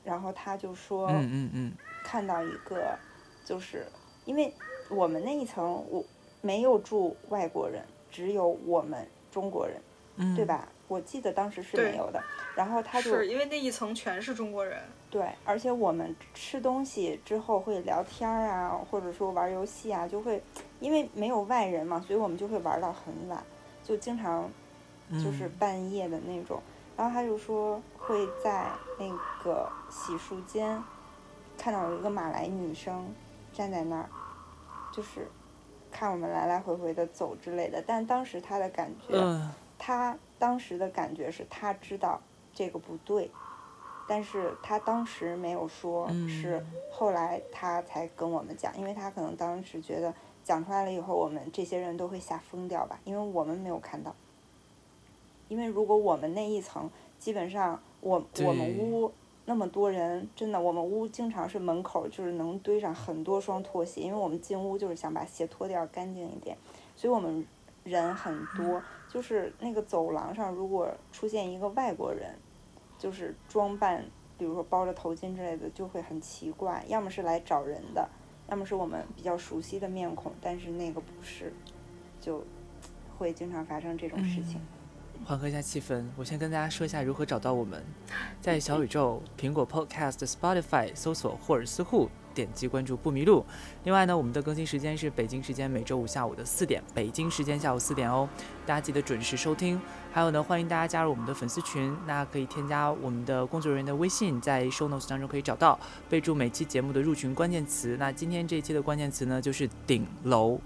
[0.04, 1.72] 然后他就说，嗯嗯嗯，
[2.04, 2.94] 看到一个，
[3.46, 3.86] 就是
[4.26, 4.54] 因为
[4.90, 6.04] 我们那一层我
[6.42, 7.82] 没有住外国人，
[8.12, 10.68] 只有我们中国人，对吧？
[10.90, 12.22] 我记得当时是没有的。
[12.54, 14.78] 然后他就是因为那一层全是中国人。
[15.10, 20.44] 对，而且我们吃东西之后会聊天啊，或者说玩游戏啊，就会
[20.82, 23.42] 因为没有外人嘛，所以我们就会玩到很晚，
[23.86, 24.52] 就经常。
[25.12, 26.62] 就是半夜的那种，
[26.96, 29.10] 然后他就说会在那
[29.44, 30.82] 个洗漱间
[31.58, 33.14] 看到有一个马来女生
[33.52, 34.10] 站在那儿，
[34.92, 35.28] 就是
[35.92, 37.84] 看我们来来回回的走之类的。
[37.86, 39.18] 但当时他的感觉，
[39.78, 42.22] 他当时的感觉是他知道
[42.54, 43.30] 这个不对，
[44.08, 54.16] 但是他当时没有说，是后来他才跟我们讲，因为他可能当时觉得讲出来了以后，我们这些人都会吓疯掉吧，因为我们没有看到。
[55.52, 56.90] 因为如果我们那一层
[57.20, 59.12] 基本上我我们屋
[59.44, 66.56] 那么多人，真的，我们屋经常是门口就是能堆上很多双拖鞋，因为我们进屋就是想把鞋脱掉干净一点，
[66.96, 67.46] 所以我们
[67.84, 72.34] 人很多，就是那个走廊上如果出现一个外国人，
[72.98, 74.06] 就是装扮，
[74.38, 78.08] 比如说包着头巾之类的，就会很奇怪，要么是来找人的，
[78.48, 81.52] 要么是我们比较熟悉的面孔，但是那个不是，
[82.22, 82.42] 就
[83.18, 84.62] 会经常发生这种事情。
[85.24, 87.82] 缓和一下气氛，我先跟大家说一下如何找到我们，
[88.42, 93.46] 在小宇宙、苹果 Podcast、Spotify 搜索霍尔斯户，点击关注不迷路。
[93.84, 98.28] 另外呢，我们的更新时间是北京时间每周五下午的四点，北京时间下午四点哦，
[98.66, 99.80] 大家记得准时收听。
[100.12, 107.96] 还有呢，欢迎大家加入我们的粉丝群，那可以添加我们的工作人员的微信，在 Show Notes 当中可以找到，备注每期节目的入群关键词。
[107.98, 110.60] 那今天这一期的关键词呢，就是顶楼，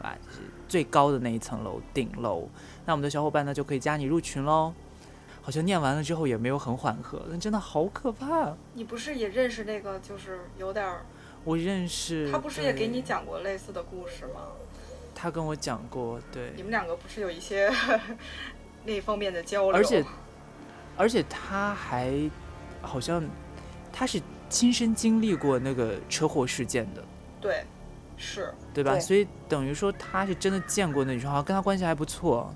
[0.00, 0.40] 啊，就是
[0.72, 2.48] 最高的那一层楼，顶楼。
[2.86, 4.72] 那我们的小伙伴呢就可以加你入群喽。
[5.42, 8.56] 好像念完了之后也没有很缓和，但真的好可怕。
[8.72, 11.04] 你不是也认识那个，就是有点儿，
[11.44, 12.32] 我认识。
[12.32, 13.02] 他不是也给你？
[13.02, 14.40] 讲过类似的故事吗？
[15.14, 16.62] 他跟我讲过，对你。
[16.62, 17.70] 们两个不是有一些
[18.86, 19.76] 那方面的交流？
[19.76, 20.02] 而且
[20.96, 22.14] 而且他还
[22.80, 23.22] 好像
[23.92, 27.04] 他是亲身经历过那个车祸事件的，
[27.42, 27.62] 对，
[28.22, 28.92] 是对吧？
[28.92, 32.54] 对所以等于说他是真的见过那女生，好像跟他关系还不错。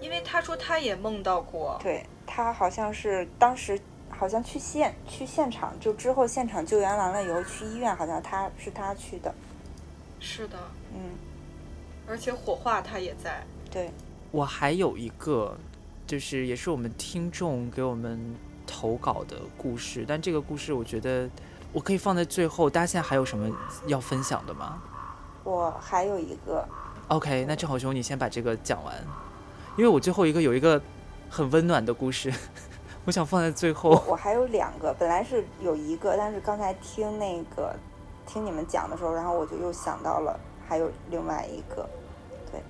[0.00, 3.78] 因为他说他也梦到过，对他好像是当时
[4.08, 9.34] 好像去现去现场，就之后现场救援完了以后去医院，好像他是他去的，
[10.20, 10.56] 是的，
[10.94, 11.10] 嗯，
[12.06, 13.44] 而且火化他也在。
[13.70, 13.90] 对，
[14.30, 15.56] 我还有一个，
[16.06, 18.34] 就是也是我们听众给我们
[18.66, 21.28] 投稿的故事，但这个故事我觉得
[21.72, 22.68] 我可以放在最后。
[22.68, 23.48] 大家现在还有什么
[23.86, 24.82] 要分享的吗
[25.44, 26.66] 我还有一个
[27.08, 28.94] ，？OK，那正好兄你先把这个讲完，
[29.76, 30.80] 因为我最后一个有一个
[31.28, 32.32] 很温暖的故事，
[33.04, 34.02] 我想放在最后。
[34.06, 37.74] 我还有两个，本来是有一个，但是刚才听那个
[38.26, 40.38] 听你们讲的时候，然后我就又想到了
[40.68, 41.88] 还有另外一个，
[42.50, 42.60] 对，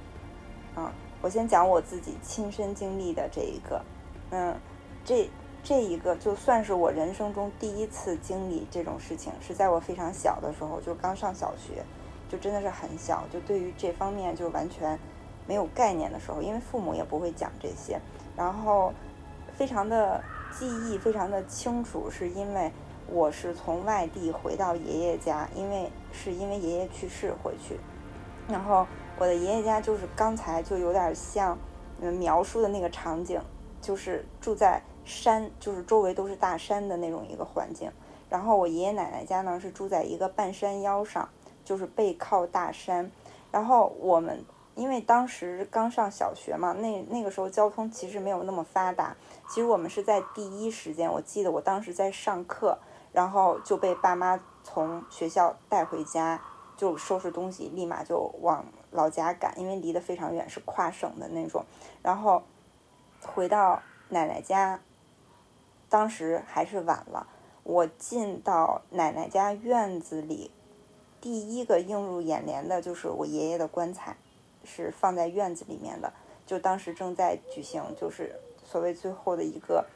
[0.77, 3.85] 嗯，我先讲我自己亲身经历的这一个，
[4.31, 4.57] 嗯，
[5.05, 5.29] 这
[5.63, 11.85] 这一个就算是我人生中第一次经历这种事情，是在我非常小的时候，就刚上小学，
[12.33, 14.99] 就真的是很小，就对于这方面就完全
[15.47, 18.01] 没有概念的时候，因为父母也不会讲这些，
[18.35, 18.91] 然后
[19.55, 22.73] 非常的记忆非常的清楚，是因为
[23.07, 27.79] 我是从外地回到爷爷家，因为是因为爷爷去世回去，
[28.49, 28.87] 然后
[29.19, 31.59] 我的爷爷家就是刚才就有点像
[31.99, 33.39] 你们描述的那个场景，
[33.83, 37.93] 就是住在山，就是周围都是大山的那种一个环境。
[38.31, 41.29] 然后我爷爷奶奶家呢是住在一个半山腰上，
[41.65, 43.11] 就是背靠大山。
[43.51, 44.45] 然后我们
[44.75, 49.17] 因为当时刚上小学嘛，那那个时候交通其实没有那么发达。
[49.49, 52.79] 其实我们是在第一时间，我记得我当时在上课，
[53.13, 56.41] 然后就被爸妈从学校带回家，
[56.77, 61.67] 就收拾东西，立马就往老家赶，因为离得非常远，是跨省的那种。
[62.03, 62.43] 然后
[63.27, 64.81] 回到奶奶家，
[65.91, 67.27] 当时还是晚了。
[67.65, 70.51] 我进到奶奶家院子里，
[71.23, 74.17] 第一个映入眼帘的就是我爷爷的棺材，
[74.65, 76.13] 是放在院子里面的。
[76.45, 79.87] 就当时正在举行，就是所谓最后的一个，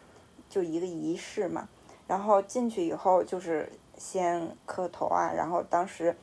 [0.48, 1.68] 就一个仪式嘛。
[2.06, 3.68] 然后进去以后，就是
[3.98, 6.16] 先磕头啊，然后当时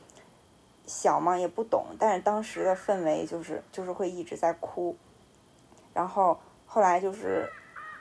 [0.86, 4.96] 小嘛也不懂，但是当时的氛围就是就是会一直在哭。
[5.92, 7.46] 然后后来就是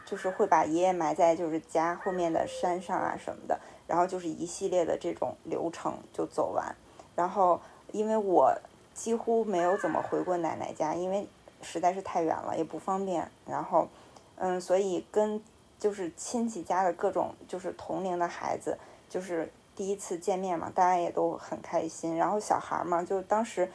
[0.05, 6.73] 就是会把爷爷埋在就是家后面的山上啊什么的，然后就是一系列的这种流程就走完。
[7.15, 7.59] 然后
[7.91, 8.53] 因为我
[8.93, 11.27] 几乎没有怎么回过奶奶家，因为
[11.61, 13.29] 实在是太远了，也不方便。
[13.45, 13.87] 然后
[14.35, 15.41] 嗯，所以跟
[15.79, 18.77] 就是亲戚家的各种就是同龄的孩子，
[19.09, 22.15] 就是第一次见面嘛，大家也都很开心。
[22.15, 23.71] 然后小孩嘛，就当时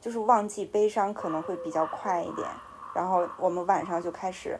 [0.00, 2.48] 就是忘记悲伤可能会比较快一点。
[2.94, 4.58] 然后我们晚上就开始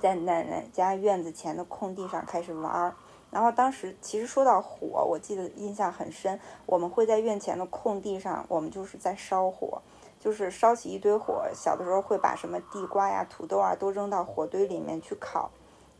[0.00, 2.94] 在奶奶家院子前的空地上开始玩儿。
[3.30, 9.80] 然后当时其实说到火，我记得印象很深，我们会在院前的空地上，我们就是在烧火，
[10.18, 11.48] 就是烧起一堆火。
[11.54, 15.50] 小的时候会把什么地瓜呀、土豆啊都扔到火堆里面去烤，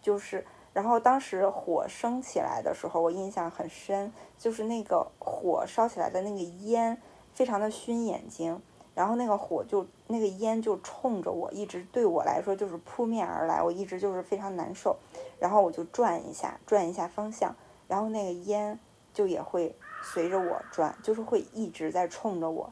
[0.03, 0.45] 就是。
[0.73, 7.03] 然后当时火升起来的时候，我印象很深，就是那个火烧起来的那个烟，
[7.35, 8.63] 非常的熏眼睛。
[8.95, 14.97] 然后那个火就那个烟就冲着我，一直对我来说就是扑面而来，我一直就是非常难受。
[15.41, 17.57] 然后我就转一下，转一下方向，
[17.89, 18.79] 然后那个烟
[19.13, 22.71] 就也会随着我转，就是会一直在冲着我。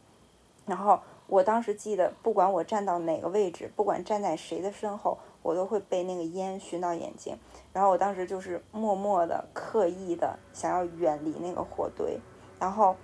[0.66, 7.38] 然后我当时记得，不管我站到哪个位置，不管站在谁的身后，我都会被那个烟熏到眼睛。
[7.72, 12.20] 然后我当时就是默默的、刻意的想要远离那个火堆，
[12.60, 12.94] 然后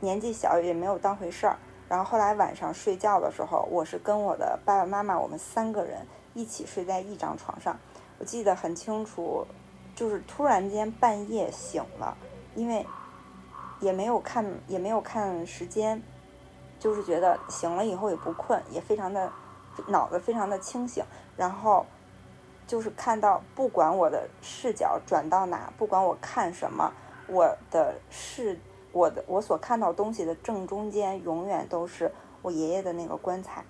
[0.00, 1.58] 年纪小也没有当回事儿。
[1.88, 7.78] 然后后来晚上睡觉的时候，我是跟我的爸爸妈妈，我们三个人一起睡在一张床上。
[8.18, 9.46] 我记得很清楚，
[9.94, 12.16] 就是突然间半夜醒了，
[12.54, 12.86] 因为
[13.80, 16.02] 也没有看也没有看时间，
[16.78, 19.30] 就是觉得醒了以后也不困，也非常的
[19.86, 21.04] 脑子非常的清醒。
[21.36, 21.86] 然后
[22.66, 26.92] 就是看到，不管我的视角转到哪，不管我看什么，
[27.26, 28.58] 我的视。
[28.90, 32.10] 我的我所看到东西的正中间永远都是
[32.40, 33.62] 我爷爷的那个棺材，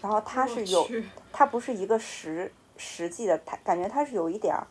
[0.00, 0.84] 然后它是有，
[1.32, 2.52] 它不是一个实
[2.84, 4.66] 实际的，它感觉它是有一点儿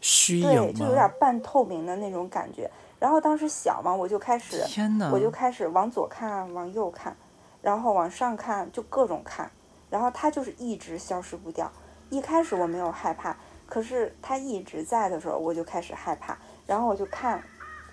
[0.00, 2.70] 虚对，就有点半透明的那种感觉。
[2.98, 7.16] 然后当时小嘛，我就开始，天我就开始往左看，往右看，
[7.62, 9.50] 然后往上看，就各种看。
[9.88, 11.70] 然后它就是一直消失不掉。
[12.10, 13.36] 一开始我没有害怕，
[13.66, 16.36] 可是它一直在的时候，我就开始害怕。
[16.66, 17.42] 然后我就看。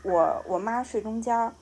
[0.03, 1.53] 我我妈睡中间儿，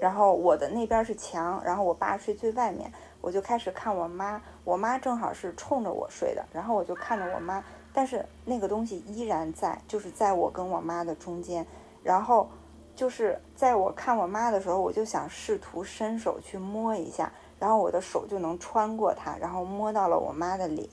[0.00, 2.92] 然后我的那边是墙，然后我爸睡最外面，
[3.26, 7.60] 我就开始看我妈，我妈正好是冲着我睡的，然后我就看着我妈，
[7.92, 11.66] 但是那个东西依然在，就是在我跟我妈的中间，
[12.04, 12.48] 然后
[12.94, 20.88] 就是在我看我妈的时候，我就想试图伸手去摸一下，然后我的手就能穿过它，然后摸到了我妈的脸，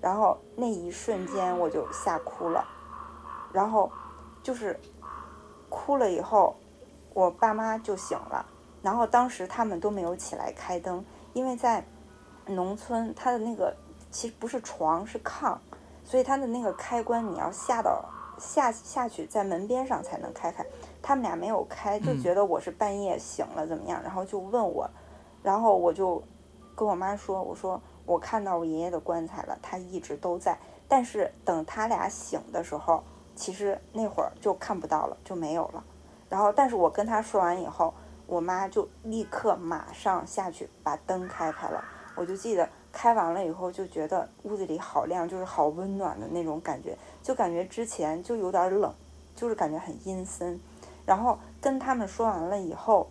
[0.00, 2.64] 然后那一瞬间我就吓哭了，
[3.52, 3.92] 然后
[4.42, 4.80] 就是。
[5.68, 6.56] 哭了以后，
[7.12, 8.46] 我爸妈就醒了，
[8.82, 11.04] 然后当时他们都没有起来开灯，
[11.36, 11.84] 因为在
[12.46, 13.76] 农村，它的那个
[14.10, 15.58] 其实不是床是炕，
[16.02, 18.02] 所以它的那个开关你要下到
[18.38, 20.64] 下下去，在门边上才能开开。
[21.02, 24.88] 他们俩没有开，就觉得我是半夜醒了怎么样，然后就问我，
[25.42, 26.22] 然后我就
[26.74, 30.58] 跟我妈说，我说我看到我爷爷的棺材了，他一直都在，
[30.88, 33.04] 但是等他俩醒的时候。
[33.34, 35.84] 其实那会儿就看不到了，就没有了。
[36.30, 37.92] 然后，但是我跟他说完以后，
[38.26, 41.84] 我妈就立刻马上下去把灯开开了。
[42.14, 48.92] 我就记得开完了以后，就觉得屋子里好亮，就是好温暖的那种感觉，就感觉之前就有点冷，
[49.34, 50.60] 就是感觉很阴森。
[51.04, 53.08] 然后跟他们说完了以后，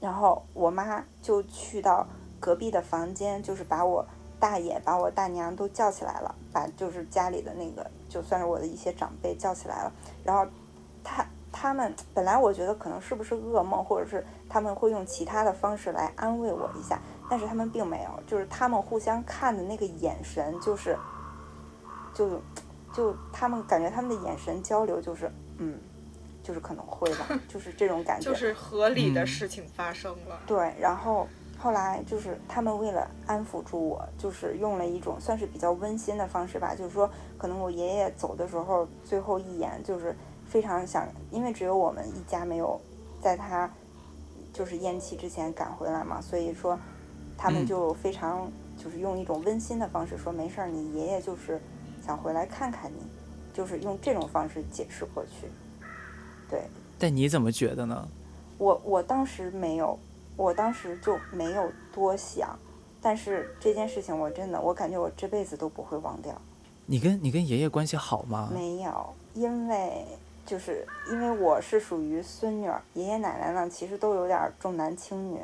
[0.00, 2.06] 然后我妈就去到
[2.40, 4.06] 隔壁的房间，就是把我。
[4.40, 9.92] 大爷把我大娘都叫起来了，把就是家里的那个，就算是我的一些长辈叫起来了。
[10.22, 10.46] 然后
[11.02, 11.24] 他
[11.56, 17.00] 他们本来我觉得可能是不是噩梦，或者是他们会用其他的方式来安慰我一下，
[17.30, 20.98] 但是他们并没有，就是他们互相看的那个眼神，就是
[22.12, 22.42] 就
[22.92, 25.78] 就他们感觉他们的眼神交流就是嗯，
[26.42, 30.40] 就是可能会吧， 就是这种感觉，就是合理的事情发生了。
[30.46, 31.28] 对，然后。
[31.56, 40.14] 后来就是他们为了安抚住我，就是用了一种算是比较温馨的方式吧，就是说可能我爷爷走的时候最后一眼就是
[40.54, 42.80] 非常想，因为只有我们一家没有
[43.20, 43.68] 在他
[44.52, 46.78] 就是咽气之前赶回来嘛，所以说
[47.36, 48.48] 他们就非常
[48.78, 51.60] 就是用一种温馨的方式说没事儿，你爷爷就是
[52.06, 53.02] 想回来看看你，
[53.52, 55.48] 就是用这种方式解释过去。
[56.48, 56.62] 对，
[57.00, 58.06] 但你怎么觉得呢？
[58.58, 59.98] 我我当时没有。
[60.36, 62.58] 我当时就没有多想，
[63.00, 66.34] 但是这件事情我真的，我感觉我这辈子都不会忘掉。
[66.86, 68.50] 你跟你跟爷爷关系好吗？
[68.52, 70.04] 没有，因为
[70.44, 75.40] 就是因为我是属于孙女儿，爷爷奶奶呢其实都有点重男轻女，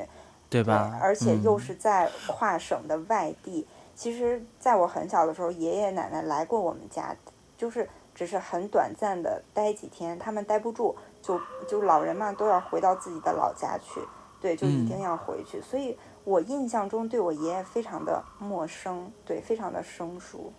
[0.48, 0.98] 对吧？
[1.01, 3.66] 而且又是在跨省的外地。
[3.94, 7.14] 其实在我很小的时候，爷爷奶奶来过我们家，
[7.57, 14.01] 就是只是很短暂的待几天，他们待不住，就就老人嘛都要回到自己的老家去。
[14.40, 15.94] 对，就一定要回去，所以
[16.24, 20.51] 我印象中对我爷爷非常的陌生，对，非常的生疏。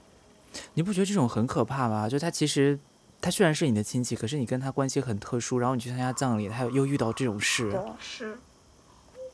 [0.76, 2.08] 你不觉得这种很可怕吗？
[2.08, 2.78] 就他其实，
[3.22, 7.72] 他虽然是你的亲戚，可是你跟他关系很特殊，然后你去参加葬礼，他又遇到这种事。
[8.00, 8.38] 是。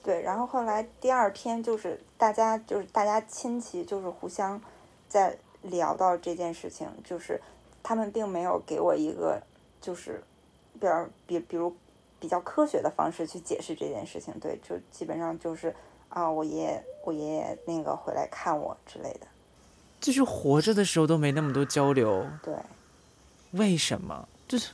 [0.04, 4.62] 对，然后后来第二天就是大家就是大家亲戚就是互相
[5.08, 7.42] 在聊到这件事情，就是
[7.82, 9.42] 他们并没有给我一个
[9.82, 10.22] 就是，
[10.74, 11.76] 比较比比如。
[12.20, 15.72] 比较科学的方式去解释这件事情，对，就基本上就是
[16.10, 19.28] 啊，我爷爷，我爷爷那个回来看我之类的，
[20.02, 22.56] 就是活着的时候都没那么多交流，对，
[23.52, 24.28] 为什么？
[24.48, 24.70] 就是，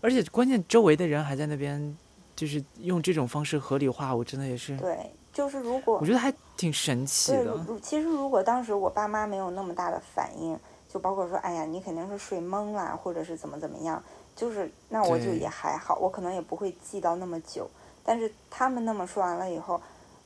[0.00, 1.96] 而且关键周围的人还在那边，
[2.34, 7.58] 就是用这种方式合理化，我真的也是，对，就是如果我觉得还挺神奇的。
[7.82, 10.58] 其实如果当时我爸妈没有那么大的反应，
[10.88, 14.02] 就包括说，哎呀，你肯定是睡懵了，或者是怎么怎么样。
[14.36, 17.70] 就是那我就也还好，我可能也不会记到那么久。
[18.04, 19.80] 但是他们那么说完了以后，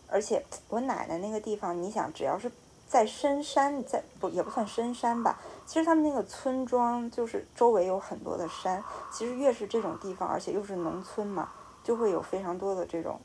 [0.09, 2.51] 而且我奶奶那个地方，你想，只要是
[2.89, 11.51] 在深山，在不也不算深山吧，其实他们那个村庄就是周围有很多的山，其实越是这种地方，而且又是农村嘛，
[11.85, 13.21] 就会有非常多的这种，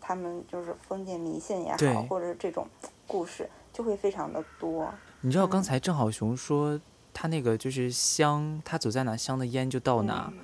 [0.00, 2.66] 他们就是封建迷信也好，或者是这种
[3.06, 4.92] 故事，就会非常的多。
[5.20, 6.80] 你知道刚嗯才郑好雄说
[7.14, 10.28] 他那个就是香，他走在哪香的烟就到哪。
[10.32, 10.38] 嗯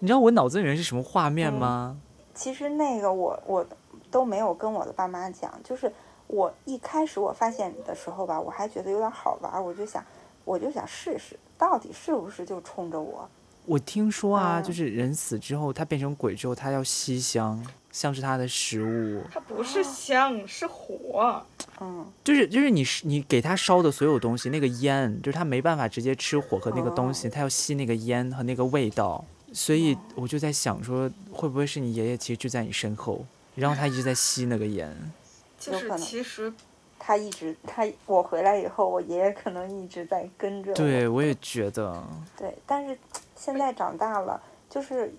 [0.00, 1.96] 你知道我脑子里面是什么画面嗯吗？
[2.34, 3.64] 其实那个我我
[4.10, 5.90] 都没有跟我的爸妈讲，就是
[6.26, 10.04] 我一开始我发现的时候吧，我还觉得有点好玩，我就想
[10.44, 13.28] 我就想试试，到底是不是就冲着我。
[13.66, 14.62] 我听说啊，嗯。
[14.62, 21.42] 就是人死之后，他变成鬼之后，他要吸香，像是他的食物，它不是香，是火。
[21.80, 33.24] 嗯，就是就是你是你给他烧的所有东西，那个烟，就是他没办法直接吃火和那个东西，他要吸那个烟和那个味道，所以我就在想说，会不会是你爷爷其实就在你身后，
[33.56, 34.94] 然后他一直在吸那个烟？
[35.58, 36.06] 就是有可能。
[36.06, 36.52] 其实
[37.06, 40.74] 他一直他我回来以后，我爷爷可能一直在跟着我。
[40.74, 42.02] 对，我也觉得，
[42.34, 42.98] 对，但是
[43.36, 44.40] 现在长大了，
[44.70, 45.14] 就是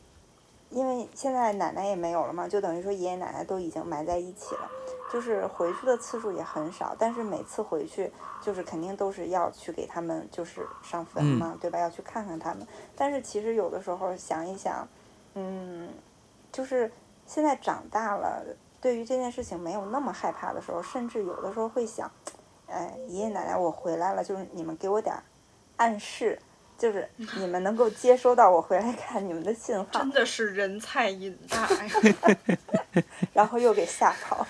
[0.72, 4.68] 因为现在奶奶也没有了嘛，就等于说爷爷奶奶都已经埋在一起了，
[5.14, 8.12] 就是回去的次数也很少，但是每次回去
[8.42, 11.78] 就是肯定都是要去给他们就是上坟嘛，对吧？
[11.78, 12.66] 要去看看他们。
[12.96, 14.88] 但是其实有的时候想一想，
[15.36, 15.90] 嗯，
[16.52, 16.92] 就是
[17.28, 18.44] 现在长大了，
[18.86, 22.12] 对于这件事情没有那么害怕的时候，甚至有的时候会想，
[22.68, 25.16] 哎，爷爷奶奶我回来了，就是你们给我点
[25.78, 26.38] 暗示。
[26.78, 27.10] 就是
[27.40, 31.90] 你们能够接收到我回来看你们的信号真，的是人菜瘾大呀。
[33.34, 34.46] 然后又给吓跑。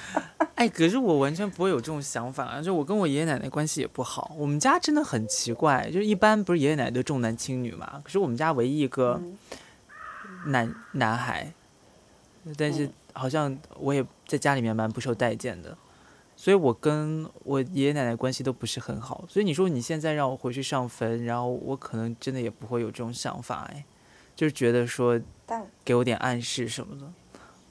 [0.56, 2.62] 哎，可是我完全不会有这种想法啊！
[2.62, 9.38] 就我跟我爷爷奶奶关系也不好，我们家真的很奇怪，就是一般不是爷爷奶奶都重男轻女嘛，可是我们家唯一一个嗯
[10.48, 11.54] 男男孩，
[12.58, 15.76] 但是嗯好像我也在家里面蛮不受待见的，
[16.36, 19.24] 所以我跟我爷爷奶奶关系都不是很好。
[19.28, 23.84] 所以你说你现在让我回去上坟，然后我可能真的也不会有这种想法，哎，
[24.36, 25.20] 就是觉得说
[25.84, 27.11] 给我点暗示什么的，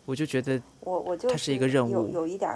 [0.07, 2.51] 我就觉得我我就它是一个任务有有一点，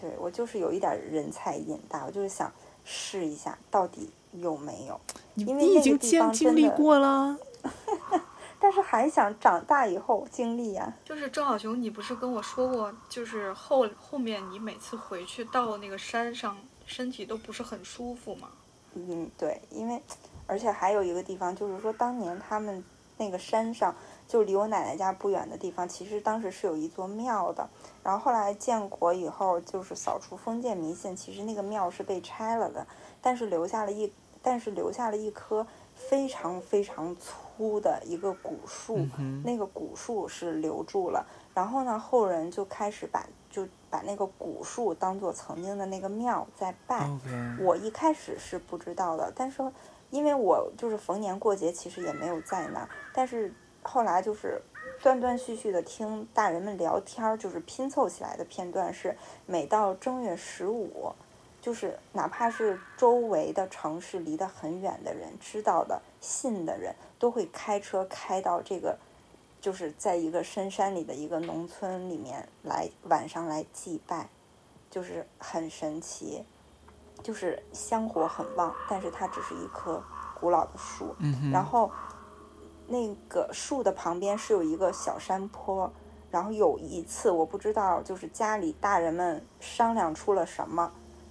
[0.00, 2.50] 对我就是有一点人菜瘾大，我就是想
[2.84, 4.98] 试一下到底有没有，
[5.34, 7.36] 你因为你已经经经历过了。
[8.60, 18.48] 但是还想长大以后经历呀、就是郑小熊，你不是跟我说过，就是后后面你每次回去到那个山上，身体都不是很舒服吗？
[18.92, 20.02] 嗯，对，因为
[20.46, 22.84] 而且还有一个地方，就是说当年他们
[23.16, 23.94] 那个山上，
[24.26, 27.68] 就离我奶奶家不远的地方，其实当时是有一座庙的。
[28.02, 32.86] 然后后来建国以后，就是扫除封建迷信，其实那个庙是被拆了的，
[33.22, 35.66] 但是留下了一，但是留下了一棵
[36.08, 41.24] 非常非常粗的一个古树，嗯，那个古树是留住了，
[41.54, 47.08] 然后呢，后人就开始把就把那个古树当做曾经的那个庙在拜。
[47.60, 49.62] 我一开始是不知道的，但是
[50.10, 54.60] 因为我就是逢年过节其实也没有在那儿，但是后来就是
[55.02, 59.14] 断断续续的听大人们聊天儿，就是拼凑起来的片段是
[59.46, 61.12] 每到正月十五。
[61.60, 68.98] 就是哪怕是周围的城市离得很远的人，知道的、信的人，都会开车开到这个，
[69.60, 74.28] 就是在一个深山里的一个农村里面来晚上来祭拜，
[74.90, 76.44] 就是很神奇。
[77.22, 80.02] 就是香火很旺，但是它只是一棵
[80.40, 81.14] 古老的树。
[81.18, 81.92] 嗯哼，然后
[82.86, 85.92] 那个树的旁边是有一个小山坡，
[86.30, 90.90] 然后有一次我不知道，就是家里大人们商量出了什么，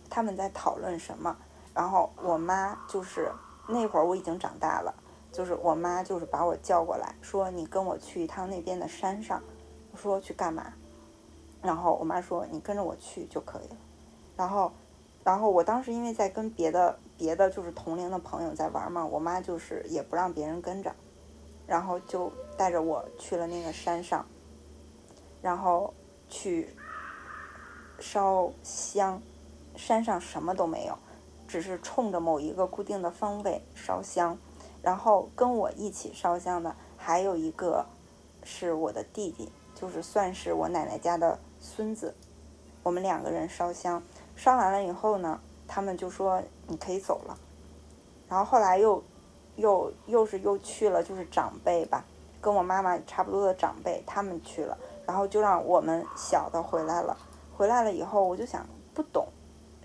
[0.10, 1.36] 他们在讨论什么，
[1.74, 3.32] 然后我妈就是
[3.68, 4.94] 那会儿我已经长大了，
[5.32, 9.42] 就是我妈就是把我叫过来说你跟我去一趟那边的山上，
[9.92, 10.74] 我说去干嘛？
[11.62, 13.78] 然后我妈说你跟着我去就可以了，
[14.36, 14.72] 然后。
[15.22, 20.92] 然后我当时因为在跟别的别的就是同龄的朋友在玩嘛，我妈就是也不让别人跟着，
[21.68, 24.26] 然后就带着我去了那个山上，
[25.42, 25.94] 然后
[26.30, 26.74] 去
[28.00, 29.22] 烧香，
[29.80, 30.98] 山上什么都没有，
[31.48, 34.38] 只是冲着某一个固定的方位烧香，
[34.82, 37.86] 然后跟我一起烧香的还有一个
[38.44, 42.14] 是我的弟弟，就是算是我奶奶家的孙子，
[42.84, 44.04] 我们两个人烧香。
[44.36, 47.38] 烧完了以后呢，他们就说你可以走了。
[48.28, 49.02] 然后后来又，
[49.56, 52.04] 又又是又去了，就是长辈吧，
[52.42, 54.78] 跟我妈妈差不多的长辈，他们去了，
[55.08, 57.18] 然后就让我们小的回来了。
[57.58, 59.28] 回来了以后，我就想不懂，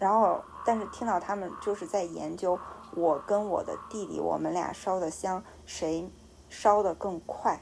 [0.04, 2.58] 然后但是听到他们就是在研究
[2.94, 6.06] 我跟我的弟弟，我们俩烧的香谁
[6.50, 7.58] 烧的更快。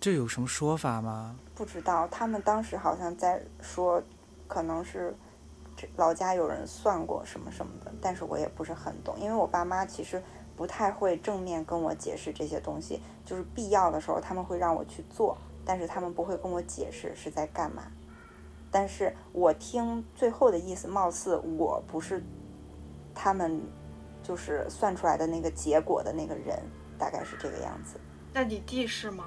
[0.00, 1.36] 这有什么说法吗？
[1.54, 4.02] 不知道，他们当时好像在说，
[4.48, 5.16] 可能是
[5.76, 10.20] 这老家有人算过什么什么的，但是我也不是很懂，因为我爸妈其实
[10.56, 17.84] 不太会正面跟我解释这些东西，就是必要的时候他们会让我去做，但是他们不会跟我解释是在干嘛。
[18.70, 22.22] 但是我听最后的意思，貌似我不是
[23.14, 23.60] 他们
[24.22, 26.58] 就是算出来的那个结果的那个人，
[26.98, 27.98] 大概是这个样子。
[28.32, 29.24] 那你弟是吗？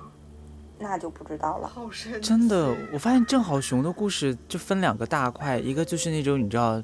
[0.78, 1.68] 那就不知道了。
[1.68, 2.28] 好神奇！
[2.28, 6.82] 真的，我发现郑好雄的故事就分两个大块，一个就是那种你知道，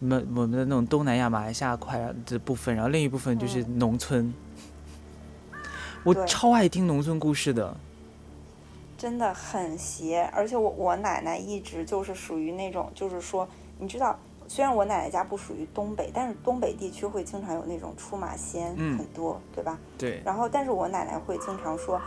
[0.00, 4.32] 我们我们的那种东南亚、马来西亚块的部分，然后另一部分就是农村。
[6.02, 7.76] 我超爱听农村故事的，
[8.96, 13.46] 真的很邪，而且我我奶奶一直就是属于那种，就是说，
[13.78, 14.18] 你知道，
[14.48, 19.78] 虽然我奶奶家不属于东北，但是东北地区会经常有那种出马仙，嗯很多，对吧？
[19.98, 22.00] 对，然后，但是我奶奶会经常说，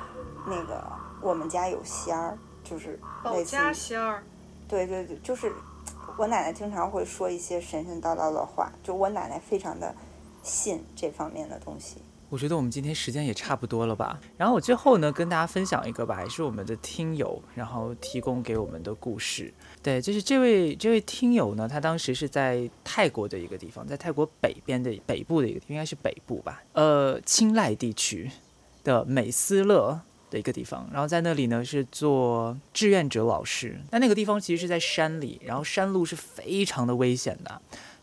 [0.47, 0.83] 那个
[1.21, 4.23] 我们家有仙儿，就是保类似仙儿，
[4.67, 5.51] 对对对，就是
[6.17, 9.93] 我奶奶经常会说一些神神叨叨的话，就我奶奶非常的
[10.41, 12.01] 信这方面的东西。
[12.29, 14.19] 我觉得我们今天时间也差不多了吧。
[14.37, 19.53] 然后我最后呢，跟大家分享一个吧，也是我们的听友，然后提供给我们的故事。
[19.81, 28.29] 对，就是这位这位听友呢，他当时是在泰国的一个地方，在泰国北边的北部的一个，应该是北部吧，呃，清莱地区
[28.83, 29.99] 的美斯乐。
[30.31, 33.81] 的一个地方，然后在那里呢是做志愿者老师。
[33.89, 37.59] 那那个地方其实是在山里，然后山路是非常的危险的。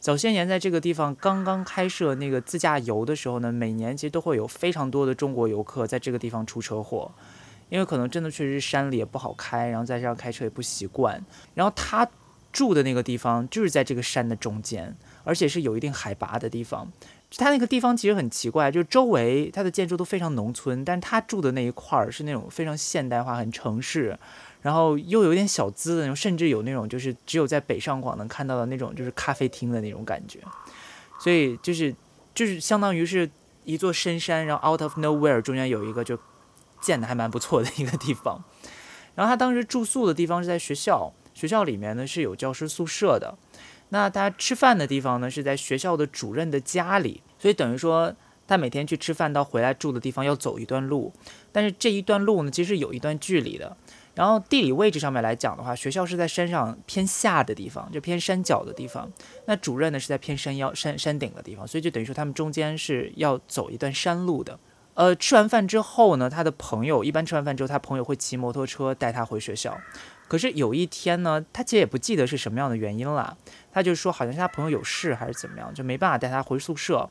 [0.06, 7.10] 早些年在这个地方刚刚开设那个自驾游的时候呢，每年其实都会有非常多的中国游客在这个地方出车祸，
[7.70, 11.20] 因为可能真的确实是山里也不好开，然后在这样开车也不习惯。
[11.54, 12.08] 然后他
[12.52, 16.88] 住的那个地方就是在这个山的中间，而且是有一定海拔的地方。
[17.36, 24.16] 他那个地方其实很奇怪，就是周围它的建筑都非常农村，但是他住的那一块儿是那种非常现代化、很城市，
[24.66, 30.40] 然后又有点小资的那种，甚至有那种就是只有在北上广能看到的那种就是咖啡厅的那种感觉。
[31.20, 31.94] 所以就是
[32.34, 33.30] 就是相当于是
[33.62, 36.18] 一座深山，然后 out of nowhere 中间有一个就
[36.80, 38.42] 建的还蛮不错的一个地方。
[39.14, 43.38] 然后他当时住宿的地方是在学校，学校里面呢是有教师宿舍的。
[43.90, 48.12] 那他吃饭的地方呢是在学校的主任的家里，所以等于说
[48.48, 51.12] 他每天去吃饭到回来住的地方要走一段路，
[51.52, 53.76] 但是这一段路呢其实有一段距离的。
[54.16, 59.08] 然后地理位置上面来讲的话，学校是在山上偏下的地方，就偏山脚的地方。
[59.44, 64.58] 那主任呢是在偏山腰、山山顶的地方，所以就等于说他们中间是要走一段山路的。
[64.94, 69.78] 呃，吃完饭之后呢，他的朋友一般吃完饭之后，他朋友会骑摩托车带他回学校。
[70.26, 73.36] 可是有一天呢，他其实也不记得是什么样的原因了，
[73.70, 77.08] 他就说好像是他朋友有事还是怎么样，就没办法带他回宿舍。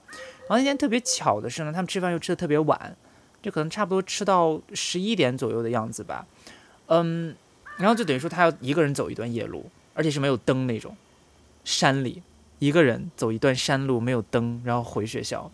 [0.49, 2.97] 然后那天特别巧的是呢，他们吃饭又吃的特别晚，
[3.43, 6.26] 就可能差不多吃到十一点左右的样子吧。
[6.88, 7.36] 嗯，
[7.78, 10.96] 然后就等于说他要一个人走一段夜路，而且是没有灯那种，
[11.64, 12.22] 山里
[12.60, 15.52] 一个人走一段山路没有灯，然后回学校，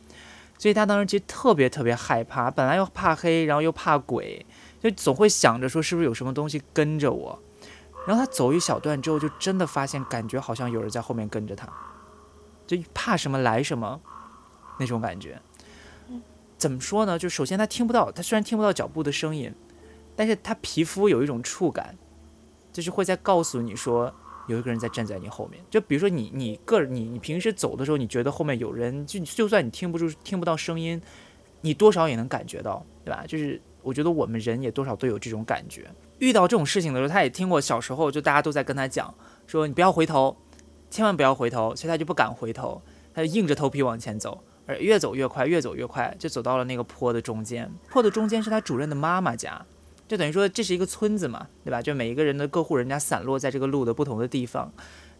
[0.57, 4.45] 所以他当时其实特别特别害怕，本来又怕黑，然后又怕鬼，
[4.81, 7.39] 就总会想着说是不是有什么东西跟着我。
[8.07, 11.71] 然后他走一小段之后，就真的发现感觉好像有人在后面跟着他，
[12.65, 14.01] 就怕什么来什么
[14.79, 15.39] 那种感觉。
[16.57, 17.17] 怎么说呢？
[17.17, 19.53] 就首先他听不到，他虽然听不到脚步的声音，
[20.15, 21.97] 但是他皮肤有一种触感，
[22.71, 24.13] 就是会在告诉你说
[24.47, 25.63] 有一个人在站在你后面。
[25.69, 31.01] 就比如说你你个人你你平时走的时候，你觉得后面有人，就就算你听不住听不到声音，
[31.61, 33.23] 你多少也能感觉到，对吧？
[33.27, 35.89] 就是我觉得我们人也多少都有这种感觉。
[36.19, 39.13] 遇到这种事情的时候，他也听过小时候就大家都在跟他讲
[39.47, 40.37] 说你不要回头，
[40.89, 42.81] 千万不要回头，所以他就不敢回头，
[43.13, 44.43] 他就硬着头皮往前走。
[44.67, 47.69] 而越走越快，越走越快，就走到了那个坡的中间。
[47.89, 49.65] 坡的中间是他主任的妈妈家，
[50.11, 51.81] 就等于说这是一个村子嘛，对吧？
[51.81, 54.69] 就每一个人的各户人家散落在这个路的不同的地方，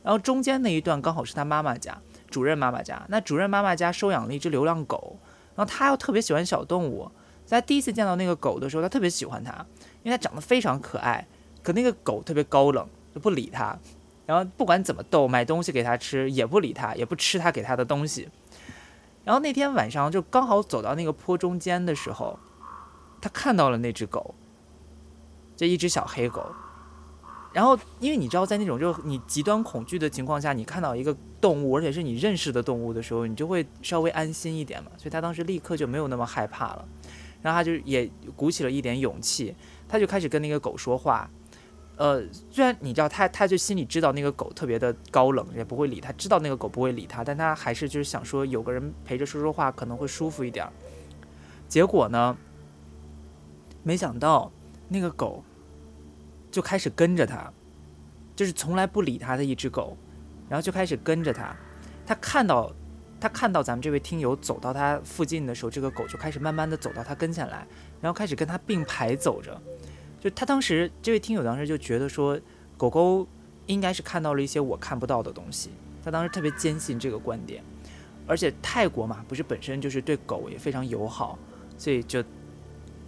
[0.03, 1.97] 然后中间那一段刚好是他妈妈家，
[2.29, 3.01] 主任妈妈家。
[3.07, 5.17] 那主任妈妈家收养了一只流浪狗，
[5.55, 7.09] 然后他又特别喜欢小动物。
[7.45, 9.65] 在第一次见到那个狗的时候，他特别喜欢它，
[10.03, 11.25] 因为它长得非常可爱。
[11.63, 12.85] 可那个狗特别高冷，
[13.15, 13.79] 就不理他，
[14.25, 18.27] 然后不管怎么逗，买东西给它吃也不理它，也不吃他给它的东西。
[19.23, 22.37] 然后那天晚上就刚好走到那个坡中间的时候，
[23.21, 24.35] 他看到了那只狗，
[25.55, 26.45] 就一只小黑狗。
[27.53, 34.89] 然后因为你知道，在那种就是你极端恐惧的情况下，你看到一个动物，而且是你认识的动物的时候，你就会稍微安心一点嘛。
[34.97, 36.87] 所以他当时立刻就没有那么害怕了，
[37.41, 39.53] 然后他就也鼓起了一点勇气，
[39.87, 41.29] 他就开始跟那个狗说话。
[41.97, 50.65] 呃，虽然你知道他，他就心里知道那个狗特别的高冷，也不会理他，知道那个狗不会理他，但他还是就是想说有个人陪着说说话可能会舒服一点。
[51.67, 52.35] 结果呢，
[53.83, 54.51] 没想到
[54.93, 55.41] 那个狗
[56.51, 57.49] 就开始跟着他，
[58.35, 59.95] 就是从来不理他的一只狗，
[60.49, 61.55] 然后就开始跟着他。
[62.05, 62.69] 他看到
[63.21, 67.65] 他看到咱们这位听友走到他附近的时候，这个狗就开始慢慢的走到他跟前来，
[68.01, 69.57] 然后开始跟他并排走着。
[70.19, 72.37] 就他当时这位听友当时就觉得说，
[72.75, 73.25] 狗狗
[73.67, 75.69] 应该是看到了一些我看不到的东西。
[76.03, 77.63] 他当时特别坚信这个观点，
[78.27, 81.39] 而且泰国嘛，不是本身就是对狗也非常友好，
[81.77, 82.23] 所以就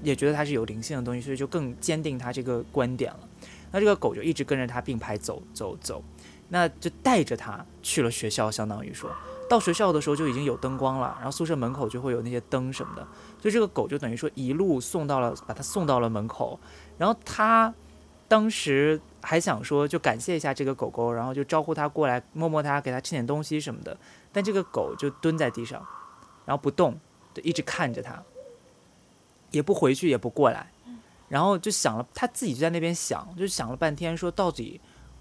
[0.03, 3.19] 也觉得它是有灵性的东西，所以就更坚定他这个观点了。
[3.71, 6.03] 那这个狗就一直跟着他并排走走走，
[6.49, 9.09] 那就带着他去了学校，相当于说
[9.49, 13.07] 到学校的时候就已经有灯光了，然后宿舍门口就会有那些灯什么的，
[13.41, 16.59] 所以这个狗就等于说一路送到了，把它送到了门口，
[16.97, 17.73] 然后他
[18.27, 18.99] 当时。
[19.25, 23.97] 还想说就感谢一下这个狗狗，然后就招呼它过来摸摸它，给它吃点东西什么的。
[24.33, 25.81] 但这个狗就蹲在地上，
[26.43, 26.99] 然后不动，
[27.33, 28.21] 就一直看着它，
[29.53, 30.69] 也不回去，也不过来。
[31.29, 34.79] 然后就想了，他自己就在那边想，就想了半天，说到底，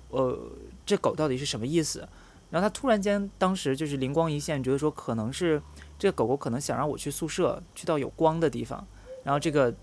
[0.09, 0.37] 呃，
[0.85, 2.07] 这狗到底是什么意思？
[2.51, 5.62] 然后他突然间当时就是灵光一现，觉得说可能是
[5.99, 8.87] 这个狗狗可能想让我去宿舍，去到有光的地方。
[9.24, 9.74] 然后这个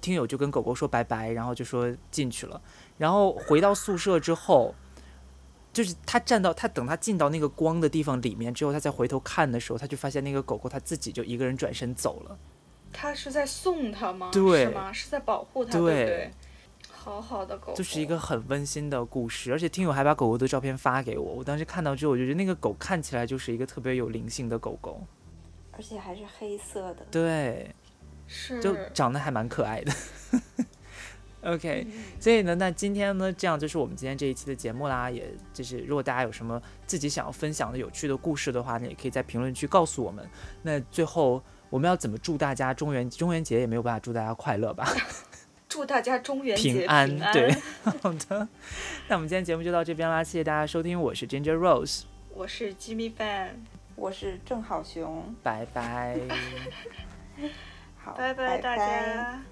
[0.00, 2.58] 听友就跟狗狗说拜拜，然后就说进去了。
[2.96, 4.74] 然后回到宿舍之后，
[5.74, 12.38] 就是他站到他等他进到那个光的地方里面之后，他再回头看的时候，他就发现那个狗狗他自己就一个人转身走了。
[12.92, 14.30] 他是在送他吗？
[14.32, 14.92] 对，是吗？
[14.92, 16.30] 是在保护他，对不对？
[16.90, 19.52] 好好的狗，就是一个很温馨的故事。
[19.52, 25.00] 而且听友还把狗狗的照片发给我，我当时看到之后，我就觉得那个狗看起来就是一个特别有灵性的狗狗，
[25.72, 27.06] 而且还是黑色的。
[27.10, 27.70] 对，
[28.26, 29.92] 是，就长得还蛮可爱的。
[31.42, 31.86] OK，
[32.18, 35.08] 所以呢，那今天呢，这样就是我们今天这一期的节目啦。
[35.08, 40.28] 也就是如果大家有什么自己想要分享的有趣的故事的话，那也可以在评论区告诉我们。
[40.62, 41.40] 那最后
[41.76, 44.88] 我们要怎么祝大家中元中元节也没有办法祝大家快乐吧？
[45.68, 47.06] 祝大家中元节平安。
[47.34, 47.54] 对，
[48.00, 48.48] 好的。
[49.08, 53.48] 那我们今天节目就到这边啦，谢谢大家收听，我是 Ginger Rose，我是 Jimmy Fan，
[53.94, 56.18] 我是郑好雄，拜拜。
[58.02, 59.42] 好，拜拜大家。